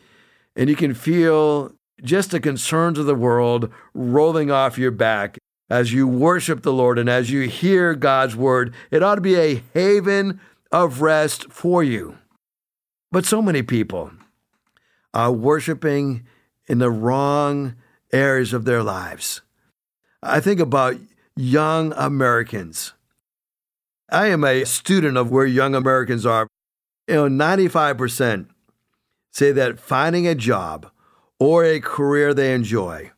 and 0.56 0.70
you 0.70 0.76
can 0.76 0.94
feel 0.94 1.74
just 2.04 2.32
the 2.32 2.40
concerns 2.40 3.00
of 3.00 3.06
the 3.06 3.16
world 3.16 3.72
rolling 3.94 4.52
off 4.52 4.78
your 4.78 4.92
back 4.92 5.38
as 5.74 5.92
you 5.92 6.08
worship 6.08 6.62
the 6.62 6.72
Lord 6.72 7.00
and 7.00 7.10
as 7.10 7.32
you 7.32 7.50
hear 7.50 7.96
God's 7.96 8.36
word. 8.36 8.76
It 8.92 9.02
ought 9.02 9.16
to 9.16 9.22
be 9.22 9.40
a 9.40 9.64
haven 9.74 10.40
of 10.72 11.02
rest 11.02 11.50
for 11.50 11.84
you. 11.84 12.20
But 13.12 13.26
so 13.26 13.42
many 13.42 13.64
people 13.64 14.12
are 15.16 15.32
worshiping 15.32 16.28
in 16.68 16.78
the 16.78 16.92
wrong 16.92 17.76
areas 18.12 18.54
of 18.54 18.66
their 18.66 18.84
lives. 18.84 19.42
I 20.22 20.40
think 20.40 20.60
about 20.60 20.96
young 21.36 21.92
Americans. 21.98 22.94
I 24.12 24.28
am 24.28 24.44
a 24.44 24.66
student 24.66 25.18
of 25.18 25.32
where 25.32 25.48
young 25.48 25.74
Americans 25.74 26.24
are. 26.24 26.48
You 27.08 27.16
know, 27.16 27.28
95% 27.28 28.46
say 29.32 29.52
that 29.52 29.80
finding 29.80 30.28
a 30.28 30.36
job 30.36 30.92
or 31.40 31.66
a 31.66 31.80
career 31.80 32.36
they 32.36 32.54
enjoy 32.54 33.13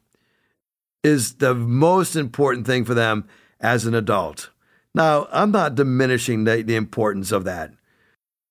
is 1.06 1.36
the 1.36 1.54
most 1.54 2.16
important 2.16 2.66
thing 2.66 2.84
for 2.86 2.94
them 2.94 3.28
as 3.60 3.86
an 3.86 3.94
adult. 3.94 4.50
Now, 4.94 5.28
I'm 5.32 5.52
not 5.52 5.76
diminishing 5.76 6.44
the, 6.44 6.64
the 6.64 6.76
importance 6.76 7.32
of 7.32 7.44
that, 7.44 7.74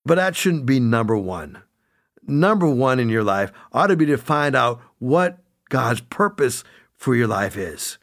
but 0.05 0.17
that 0.17 0.37
shouldn't 0.37 0.67
be 0.67 0.81
number 0.81 1.17
one. 1.17 1.63
Number 2.27 2.69
one 2.69 3.01
in 3.01 3.09
your 3.09 3.25
life 3.25 3.53
ought 3.73 3.89
to 3.89 3.97
be 3.97 4.07
to 4.07 4.17
find 4.17 4.55
out 4.55 4.81
what 4.99 5.39
God's 5.69 6.01
purpose 6.01 6.65
for 6.97 7.15
your 7.15 7.27
life 7.27 7.57
is. 7.57 7.99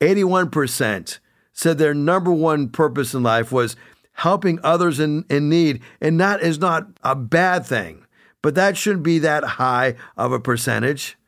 81% 0.00 1.18
said 1.52 1.78
their 1.78 1.94
number 1.94 2.32
one 2.32 2.68
purpose 2.68 3.14
in 3.14 3.22
life 3.22 3.50
was 3.50 3.76
helping 4.12 4.58
others 4.62 5.00
in, 5.00 5.24
in 5.30 5.48
need, 5.48 5.80
and 6.00 6.20
that 6.20 6.42
is 6.42 6.58
not 6.58 6.86
a 7.02 7.14
bad 7.14 7.64
thing 7.64 8.06
but 8.46 8.54
that 8.54 8.76
shouldn't 8.76 9.02
be 9.02 9.18
that 9.18 9.42
high 9.42 9.96
of 10.16 10.30
a 10.30 10.38
percentage. 10.38 11.18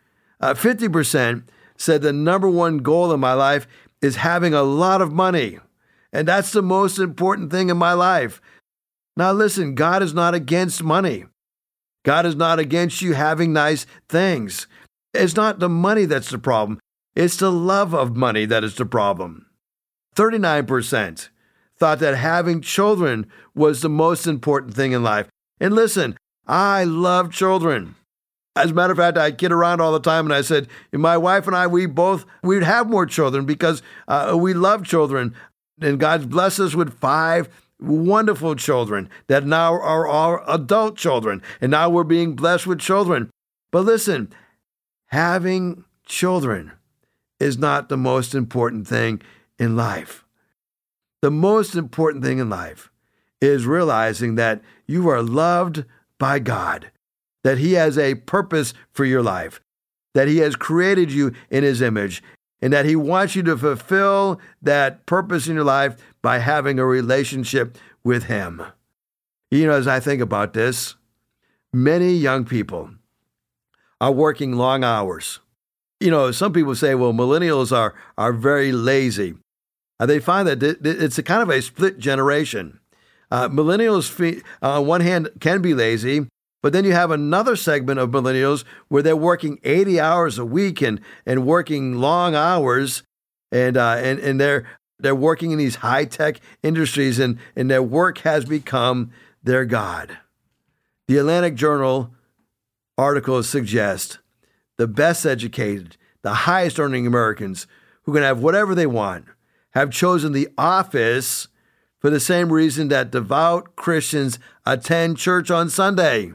Uh, 0.40 0.54
50% 0.54 1.42
said 1.78 2.02
the 2.02 2.12
number 2.12 2.48
one 2.48 2.78
goal 2.78 3.12
in 3.12 3.20
my 3.20 3.32
life 3.32 3.66
is 4.02 4.16
having 4.16 4.52
a 4.52 4.62
lot 4.62 5.00
of 5.00 5.12
money. 5.12 5.58
And 6.12 6.26
that's 6.26 6.52
the 6.52 6.62
most 6.62 6.98
important 6.98 7.50
thing 7.50 7.70
in 7.70 7.76
my 7.76 7.92
life. 7.92 8.40
Now, 9.16 9.32
listen, 9.32 9.74
God 9.74 10.02
is 10.02 10.14
not 10.14 10.34
against 10.34 10.82
money. 10.82 11.24
God 12.04 12.24
is 12.24 12.36
not 12.36 12.58
against 12.58 13.02
you 13.02 13.14
having 13.14 13.52
nice 13.52 13.86
things. 14.08 14.66
It's 15.12 15.36
not 15.36 15.58
the 15.58 15.68
money 15.68 16.04
that's 16.04 16.30
the 16.30 16.38
problem, 16.38 16.78
it's 17.16 17.36
the 17.36 17.50
love 17.50 17.94
of 17.94 18.16
money 18.16 18.44
that 18.46 18.62
is 18.62 18.76
the 18.76 18.86
problem. 18.86 19.46
39% 20.14 21.28
thought 21.78 21.98
that 22.00 22.16
having 22.16 22.60
children 22.60 23.26
was 23.54 23.80
the 23.82 23.88
most 23.88 24.26
important 24.26 24.74
thing 24.74 24.92
in 24.92 25.02
life. 25.02 25.28
And 25.60 25.74
listen, 25.74 26.16
I 26.46 26.84
love 26.84 27.32
children. 27.32 27.94
As 28.58 28.70
a 28.70 28.74
matter 28.74 28.92
of 28.92 28.98
fact, 28.98 29.16
I 29.16 29.30
kid 29.30 29.52
around 29.52 29.80
all 29.80 29.92
the 29.92 30.00
time, 30.00 30.26
and 30.26 30.34
I 30.34 30.42
said, 30.42 30.68
my 30.92 31.16
wife 31.16 31.46
and 31.46 31.56
I, 31.56 31.66
we 31.66 31.86
both, 31.86 32.26
we'd 32.42 32.62
have 32.62 32.88
more 32.88 33.06
children 33.06 33.46
because 33.46 33.82
uh, 34.06 34.36
we 34.38 34.54
love 34.54 34.84
children. 34.84 35.34
And 35.80 36.00
God's 36.00 36.26
blessed 36.26 36.60
us 36.60 36.74
with 36.74 36.98
five 36.98 37.48
wonderful 37.80 38.56
children 38.56 39.08
that 39.28 39.46
now 39.46 39.72
are 39.74 40.08
our 40.08 40.42
adult 40.50 40.96
children. 40.96 41.42
And 41.60 41.70
now 41.70 41.88
we're 41.88 42.04
being 42.04 42.34
blessed 42.34 42.66
with 42.66 42.80
children. 42.80 43.30
But 43.70 43.82
listen, 43.82 44.32
having 45.06 45.84
children 46.04 46.72
is 47.38 47.58
not 47.58 47.88
the 47.88 47.96
most 47.96 48.34
important 48.34 48.88
thing 48.88 49.22
in 49.58 49.76
life. 49.76 50.24
The 51.22 51.30
most 51.30 51.74
important 51.74 52.24
thing 52.24 52.38
in 52.38 52.50
life 52.50 52.90
is 53.40 53.66
realizing 53.66 54.34
that 54.34 54.60
you 54.86 55.08
are 55.08 55.22
loved 55.22 55.84
by 56.18 56.38
God, 56.38 56.90
that 57.44 57.58
He 57.58 57.74
has 57.74 57.98
a 57.98 58.16
purpose 58.16 58.74
for 58.92 59.04
your 59.04 59.22
life, 59.22 59.60
that 60.14 60.28
He 60.28 60.38
has 60.38 60.56
created 60.56 61.12
you 61.12 61.32
in 61.50 61.64
His 61.64 61.82
image, 61.82 62.22
and 62.60 62.72
that 62.72 62.86
He 62.86 62.96
wants 62.96 63.36
you 63.36 63.42
to 63.44 63.56
fulfill 63.56 64.40
that 64.62 65.06
purpose 65.06 65.46
in 65.48 65.54
your 65.54 65.64
life 65.64 65.96
by 66.22 66.38
having 66.38 66.78
a 66.78 66.86
relationship 66.86 67.78
with 68.02 68.24
Him. 68.24 68.62
You 69.50 69.66
know, 69.66 69.72
as 69.72 69.86
I 69.86 70.00
think 70.00 70.20
about 70.20 70.52
this, 70.52 70.96
many 71.72 72.12
young 72.12 72.44
people 72.44 72.90
are 74.00 74.12
working 74.12 74.52
long 74.52 74.84
hours. 74.84 75.40
You 76.00 76.10
know, 76.10 76.30
some 76.30 76.52
people 76.52 76.74
say, 76.74 76.94
well, 76.94 77.12
millennials 77.12 77.76
are, 77.76 77.94
are 78.16 78.32
very 78.32 78.72
lazy. 78.72 79.34
Uh, 79.98 80.06
they 80.06 80.20
find 80.20 80.46
that 80.46 80.62
it's 80.62 81.18
a 81.18 81.22
kind 81.22 81.42
of 81.42 81.50
a 81.50 81.60
split 81.60 81.98
generation. 81.98 82.78
Uh, 83.30 83.48
millennials, 83.48 84.42
on 84.62 84.86
one 84.86 85.00
hand, 85.00 85.28
can 85.40 85.60
be 85.60 85.74
lazy, 85.74 86.28
but 86.62 86.72
then 86.72 86.84
you 86.84 86.92
have 86.92 87.10
another 87.10 87.56
segment 87.56 88.00
of 88.00 88.10
millennials 88.10 88.64
where 88.88 89.02
they're 89.02 89.16
working 89.16 89.58
80 89.62 90.00
hours 90.00 90.38
a 90.38 90.44
week 90.44 90.82
and, 90.82 91.00
and 91.24 91.46
working 91.46 91.94
long 91.94 92.34
hours, 92.34 93.02
and, 93.52 93.76
uh, 93.76 93.96
and, 93.98 94.18
and 94.18 94.40
they're, 94.40 94.66
they're 94.98 95.14
working 95.14 95.52
in 95.52 95.58
these 95.58 95.76
high 95.76 96.04
tech 96.04 96.40
industries, 96.62 97.18
and, 97.18 97.38
and 97.54 97.70
their 97.70 97.82
work 97.82 98.18
has 98.18 98.44
become 98.44 99.12
their 99.42 99.64
God. 99.64 100.18
The 101.06 101.18
Atlantic 101.18 101.54
Journal 101.54 102.12
article 102.98 103.42
suggests 103.42 104.18
the 104.76 104.88
best 104.88 105.24
educated, 105.24 105.96
the 106.22 106.34
highest 106.34 106.80
earning 106.80 107.06
Americans 107.06 107.66
who 108.02 108.12
can 108.12 108.22
have 108.22 108.40
whatever 108.40 108.74
they 108.74 108.86
want 108.86 109.26
have 109.70 109.90
chosen 109.90 110.32
the 110.32 110.48
office 110.58 111.48
for 112.00 112.10
the 112.10 112.20
same 112.20 112.52
reason 112.52 112.88
that 112.88 113.10
devout 113.10 113.76
Christians 113.76 114.38
attend 114.66 115.18
church 115.18 115.50
on 115.50 115.68
Sunday. 115.68 116.32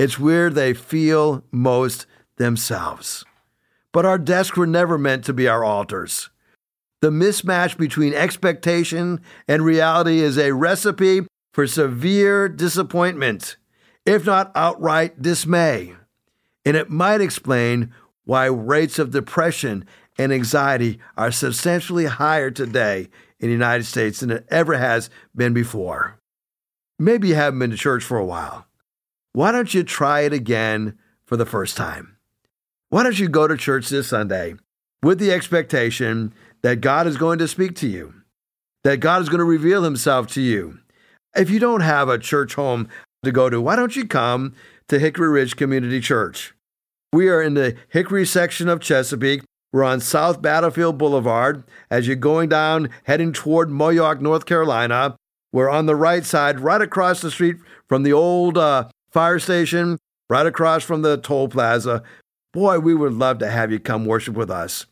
It's 0.00 0.18
where 0.18 0.48
they 0.48 0.72
feel 0.72 1.44
most 1.52 2.06
themselves. 2.38 3.22
But 3.92 4.06
our 4.06 4.16
desks 4.16 4.56
were 4.56 4.66
never 4.66 4.96
meant 4.96 5.26
to 5.26 5.34
be 5.34 5.46
our 5.46 5.62
altars. 5.62 6.30
The 7.02 7.10
mismatch 7.10 7.76
between 7.76 8.14
expectation 8.14 9.20
and 9.46 9.62
reality 9.62 10.20
is 10.20 10.38
a 10.38 10.54
recipe 10.54 11.26
for 11.52 11.66
severe 11.66 12.48
disappointment, 12.48 13.58
if 14.06 14.24
not 14.24 14.52
outright 14.54 15.20
dismay. 15.20 15.94
And 16.64 16.78
it 16.78 16.88
might 16.88 17.20
explain 17.20 17.92
why 18.24 18.46
rates 18.46 18.98
of 18.98 19.10
depression 19.10 19.84
and 20.16 20.32
anxiety 20.32 20.98
are 21.18 21.30
substantially 21.30 22.06
higher 22.06 22.50
today 22.50 23.10
in 23.38 23.48
the 23.48 23.52
United 23.52 23.84
States 23.84 24.20
than 24.20 24.30
it 24.30 24.46
ever 24.48 24.78
has 24.78 25.10
been 25.36 25.52
before. 25.52 26.18
Maybe 26.98 27.28
you 27.28 27.34
haven't 27.34 27.58
been 27.58 27.70
to 27.70 27.76
church 27.76 28.02
for 28.02 28.16
a 28.16 28.24
while. 28.24 28.64
Why 29.32 29.52
don't 29.52 29.72
you 29.72 29.84
try 29.84 30.20
it 30.20 30.32
again 30.32 30.98
for 31.24 31.36
the 31.36 31.46
first 31.46 31.76
time? 31.76 32.16
Why 32.88 33.04
don't 33.04 33.18
you 33.18 33.28
go 33.28 33.46
to 33.46 33.56
church 33.56 33.88
this 33.88 34.08
Sunday 34.08 34.54
with 35.02 35.20
the 35.20 35.30
expectation 35.30 36.34
that 36.62 36.80
God 36.80 37.06
is 37.06 37.16
going 37.16 37.38
to 37.38 37.46
speak 37.46 37.76
to 37.76 37.86
you, 37.86 38.12
that 38.82 38.98
God 38.98 39.22
is 39.22 39.28
going 39.28 39.38
to 39.38 39.44
reveal 39.44 39.84
himself 39.84 40.26
to 40.28 40.40
you? 40.40 40.80
If 41.36 41.48
you 41.48 41.60
don't 41.60 41.82
have 41.82 42.08
a 42.08 42.18
church 42.18 42.54
home 42.54 42.88
to 43.22 43.30
go 43.30 43.48
to, 43.48 43.60
why 43.60 43.76
don't 43.76 43.94
you 43.94 44.04
come 44.04 44.54
to 44.88 44.98
Hickory 44.98 45.28
Ridge 45.28 45.54
Community 45.54 46.00
Church? 46.00 46.52
We 47.12 47.28
are 47.28 47.40
in 47.40 47.54
the 47.54 47.76
Hickory 47.90 48.26
section 48.26 48.68
of 48.68 48.80
Chesapeake, 48.80 49.42
we're 49.72 49.84
on 49.84 50.00
South 50.00 50.42
Battlefield 50.42 50.98
Boulevard 50.98 51.62
as 51.90 52.08
you're 52.08 52.16
going 52.16 52.48
down, 52.48 52.90
heading 53.04 53.32
toward 53.32 53.68
Moyock, 53.68 54.20
North 54.20 54.44
Carolina. 54.44 55.14
We're 55.52 55.70
on 55.70 55.86
the 55.86 55.94
right 55.94 56.24
side, 56.24 56.58
right 56.58 56.82
across 56.82 57.20
the 57.20 57.30
street 57.30 57.56
from 57.88 58.02
the 58.02 58.12
old 58.12 58.58
uh, 58.58 58.88
fire 59.10 59.38
station, 59.38 59.98
right 60.28 60.46
across 60.46 60.82
from 60.82 61.02
the 61.02 61.16
toll 61.16 61.48
plaza. 61.48 62.02
Boy, 62.52 62.78
we 62.78 62.94
would 62.94 63.12
love 63.12 63.38
to 63.38 63.50
have 63.50 63.70
you 63.70 63.78
come 63.78 64.04
worship 64.04 64.34
with 64.34 64.50
us. 64.50 64.86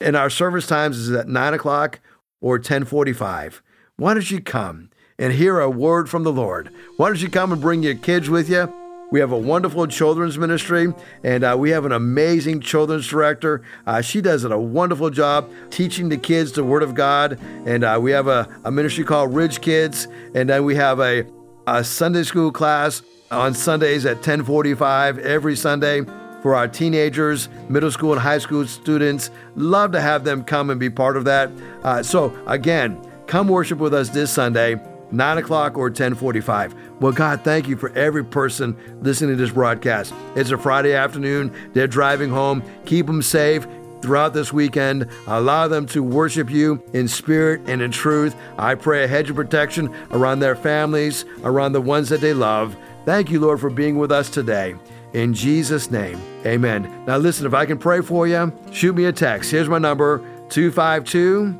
And 0.00 0.16
our 0.16 0.30
service 0.30 0.66
times 0.66 0.98
is 0.98 1.10
at 1.10 1.28
9 1.28 1.54
o'clock 1.54 2.00
or 2.40 2.54
1045. 2.54 3.62
Why 3.96 4.14
don't 4.14 4.30
you 4.30 4.40
come 4.40 4.90
and 5.18 5.32
hear 5.32 5.60
a 5.60 5.70
word 5.70 6.08
from 6.08 6.24
the 6.24 6.32
Lord? 6.32 6.70
Why 6.96 7.08
don't 7.08 7.22
you 7.22 7.30
come 7.30 7.52
and 7.52 7.60
bring 7.60 7.82
your 7.82 7.94
kids 7.94 8.28
with 8.28 8.50
you? 8.50 8.72
We 9.12 9.20
have 9.20 9.30
a 9.30 9.38
wonderful 9.38 9.86
children's 9.88 10.38
ministry, 10.38 10.90
and 11.22 11.44
uh, 11.44 11.54
we 11.58 11.68
have 11.68 11.84
an 11.84 11.92
amazing 11.92 12.60
children's 12.60 13.06
director. 13.06 13.60
Uh, 13.86 14.00
she 14.00 14.22
does 14.22 14.42
a 14.42 14.58
wonderful 14.58 15.10
job 15.10 15.50
teaching 15.68 16.08
the 16.08 16.16
kids 16.16 16.52
the 16.52 16.64
Word 16.64 16.82
of 16.82 16.94
God. 16.94 17.38
And 17.66 17.84
uh, 17.84 17.98
we 18.00 18.10
have 18.12 18.26
a, 18.26 18.48
a, 18.64 18.70
ministry 18.70 19.04
called 19.04 19.34
Ridge 19.34 19.60
Kids, 19.60 20.08
and 20.34 20.48
then 20.48 20.64
we 20.64 20.76
have 20.76 20.98
a, 20.98 21.26
a 21.66 21.84
Sunday 21.84 22.22
school 22.22 22.50
class 22.50 23.02
on 23.32 23.54
Sundays 23.54 24.06
at 24.06 24.22
10:45 24.22 25.18
every 25.18 25.56
Sunday 25.56 26.02
for 26.42 26.54
our 26.54 26.68
teenagers, 26.68 27.48
middle 27.68 27.90
school 27.90 28.12
and 28.12 28.20
high 28.20 28.38
school 28.38 28.66
students. 28.66 29.30
Love 29.56 29.92
to 29.92 30.00
have 30.00 30.24
them 30.24 30.44
come 30.44 30.70
and 30.70 30.78
be 30.78 30.90
part 30.90 31.16
of 31.16 31.24
that. 31.24 31.50
Uh, 31.82 32.02
so 32.02 32.32
again, 32.46 32.98
come 33.26 33.48
worship 33.48 33.78
with 33.78 33.94
us 33.94 34.08
this 34.10 34.30
Sunday. 34.30 34.80
9 35.12 35.38
o'clock 35.38 35.76
or 35.76 35.90
1045. 35.90 36.74
Well, 37.00 37.12
God, 37.12 37.42
thank 37.44 37.68
you 37.68 37.76
for 37.76 37.90
every 37.90 38.24
person 38.24 38.74
listening 39.02 39.36
to 39.36 39.36
this 39.36 39.52
broadcast. 39.52 40.14
It's 40.34 40.50
a 40.50 40.56
Friday 40.56 40.94
afternoon. 40.94 41.54
They're 41.74 41.86
driving 41.86 42.30
home. 42.30 42.62
Keep 42.86 43.06
them 43.06 43.20
safe 43.20 43.66
throughout 44.00 44.34
this 44.34 44.52
weekend. 44.52 45.06
Allow 45.26 45.68
them 45.68 45.86
to 45.86 46.02
worship 46.02 46.50
you 46.50 46.82
in 46.92 47.08
spirit 47.08 47.60
and 47.66 47.80
in 47.80 47.90
truth. 47.90 48.34
I 48.58 48.74
pray 48.74 49.04
a 49.04 49.08
hedge 49.08 49.30
of 49.30 49.36
protection 49.36 49.94
around 50.10 50.40
their 50.40 50.56
families, 50.56 51.24
around 51.44 51.72
the 51.72 51.80
ones 51.80 52.08
that 52.08 52.20
they 52.20 52.34
love. 52.34 52.76
Thank 53.04 53.30
you, 53.30 53.40
Lord, 53.40 53.60
for 53.60 53.70
being 53.70 53.98
with 53.98 54.12
us 54.12 54.30
today. 54.30 54.74
In 55.12 55.34
Jesus' 55.34 55.90
name, 55.90 56.20
amen. 56.46 57.04
Now, 57.06 57.18
listen, 57.18 57.46
if 57.46 57.52
I 57.52 57.66
can 57.66 57.78
pray 57.78 58.00
for 58.00 58.26
you, 58.26 58.52
shoot 58.72 58.94
me 58.94 59.04
a 59.06 59.12
text. 59.12 59.50
Here's 59.50 59.68
my 59.68 59.78
number 59.78 60.18
252 60.48 61.52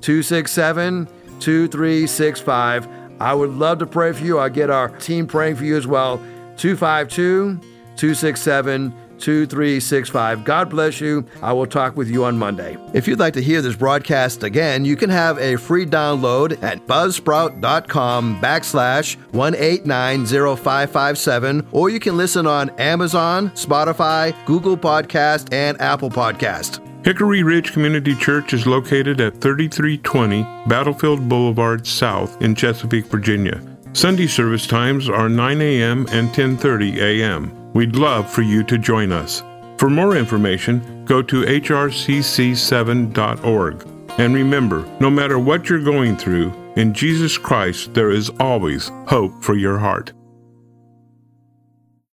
267 0.00 1.06
2365. 1.40 2.88
I 3.18 3.34
would 3.34 3.50
love 3.50 3.78
to 3.78 3.86
pray 3.86 4.12
for 4.12 4.24
you. 4.24 4.38
I'll 4.38 4.48
get 4.48 4.70
our 4.70 4.88
team 4.98 5.26
praying 5.26 5.56
for 5.56 5.64
you 5.64 5.76
as 5.76 5.86
well. 5.86 6.18
252 6.56 7.58
267 7.96 8.94
2365. 9.20 10.44
God 10.44 10.70
bless 10.70 11.00
you. 11.00 11.24
I 11.42 11.52
will 11.52 11.66
talk 11.66 11.96
with 11.96 12.08
you 12.08 12.24
on 12.24 12.38
Monday. 12.38 12.76
If 12.94 13.06
you'd 13.06 13.18
like 13.18 13.34
to 13.34 13.42
hear 13.42 13.60
this 13.62 13.76
broadcast 13.76 14.42
again, 14.42 14.84
you 14.84 14.96
can 14.96 15.10
have 15.10 15.38
a 15.38 15.56
free 15.56 15.86
download 15.86 16.60
at 16.62 16.86
buzzsprout.com 16.86 18.40
backslash 18.40 19.16
1890557, 19.32 21.66
or 21.72 21.90
you 21.90 22.00
can 22.00 22.16
listen 22.16 22.46
on 22.46 22.70
Amazon, 22.70 23.50
Spotify, 23.50 24.34
Google 24.46 24.76
Podcast, 24.76 25.52
and 25.52 25.80
Apple 25.80 26.10
Podcast. 26.10 26.84
Hickory 27.04 27.42
Ridge 27.42 27.72
Community 27.72 28.14
Church 28.14 28.52
is 28.52 28.66
located 28.66 29.22
at 29.22 29.40
3320 29.40 30.42
Battlefield 30.66 31.26
Boulevard 31.28 31.86
South 31.86 32.40
in 32.42 32.54
Chesapeake, 32.54 33.06
Virginia. 33.06 33.62
Sunday 33.92 34.26
service 34.26 34.66
times 34.66 35.08
are 35.08 35.28
9 35.28 35.60
a.m. 35.62 36.06
and 36.12 36.28
10:30 36.28 36.96
a.m. 36.98 37.59
We'd 37.72 37.96
love 37.96 38.30
for 38.30 38.42
you 38.42 38.62
to 38.64 38.78
join 38.78 39.12
us. 39.12 39.42
For 39.78 39.88
more 39.88 40.16
information, 40.16 41.04
go 41.04 41.22
to 41.22 41.42
hrcc7.org. 41.42 43.86
And 44.18 44.34
remember, 44.34 44.84
no 45.00 45.08
matter 45.08 45.38
what 45.38 45.68
you're 45.68 45.82
going 45.82 46.16
through, 46.16 46.52
in 46.76 46.92
Jesus 46.92 47.38
Christ 47.38 47.94
there 47.94 48.10
is 48.10 48.30
always 48.38 48.90
hope 49.06 49.42
for 49.42 49.56
your 49.56 49.78
heart. 49.78 50.12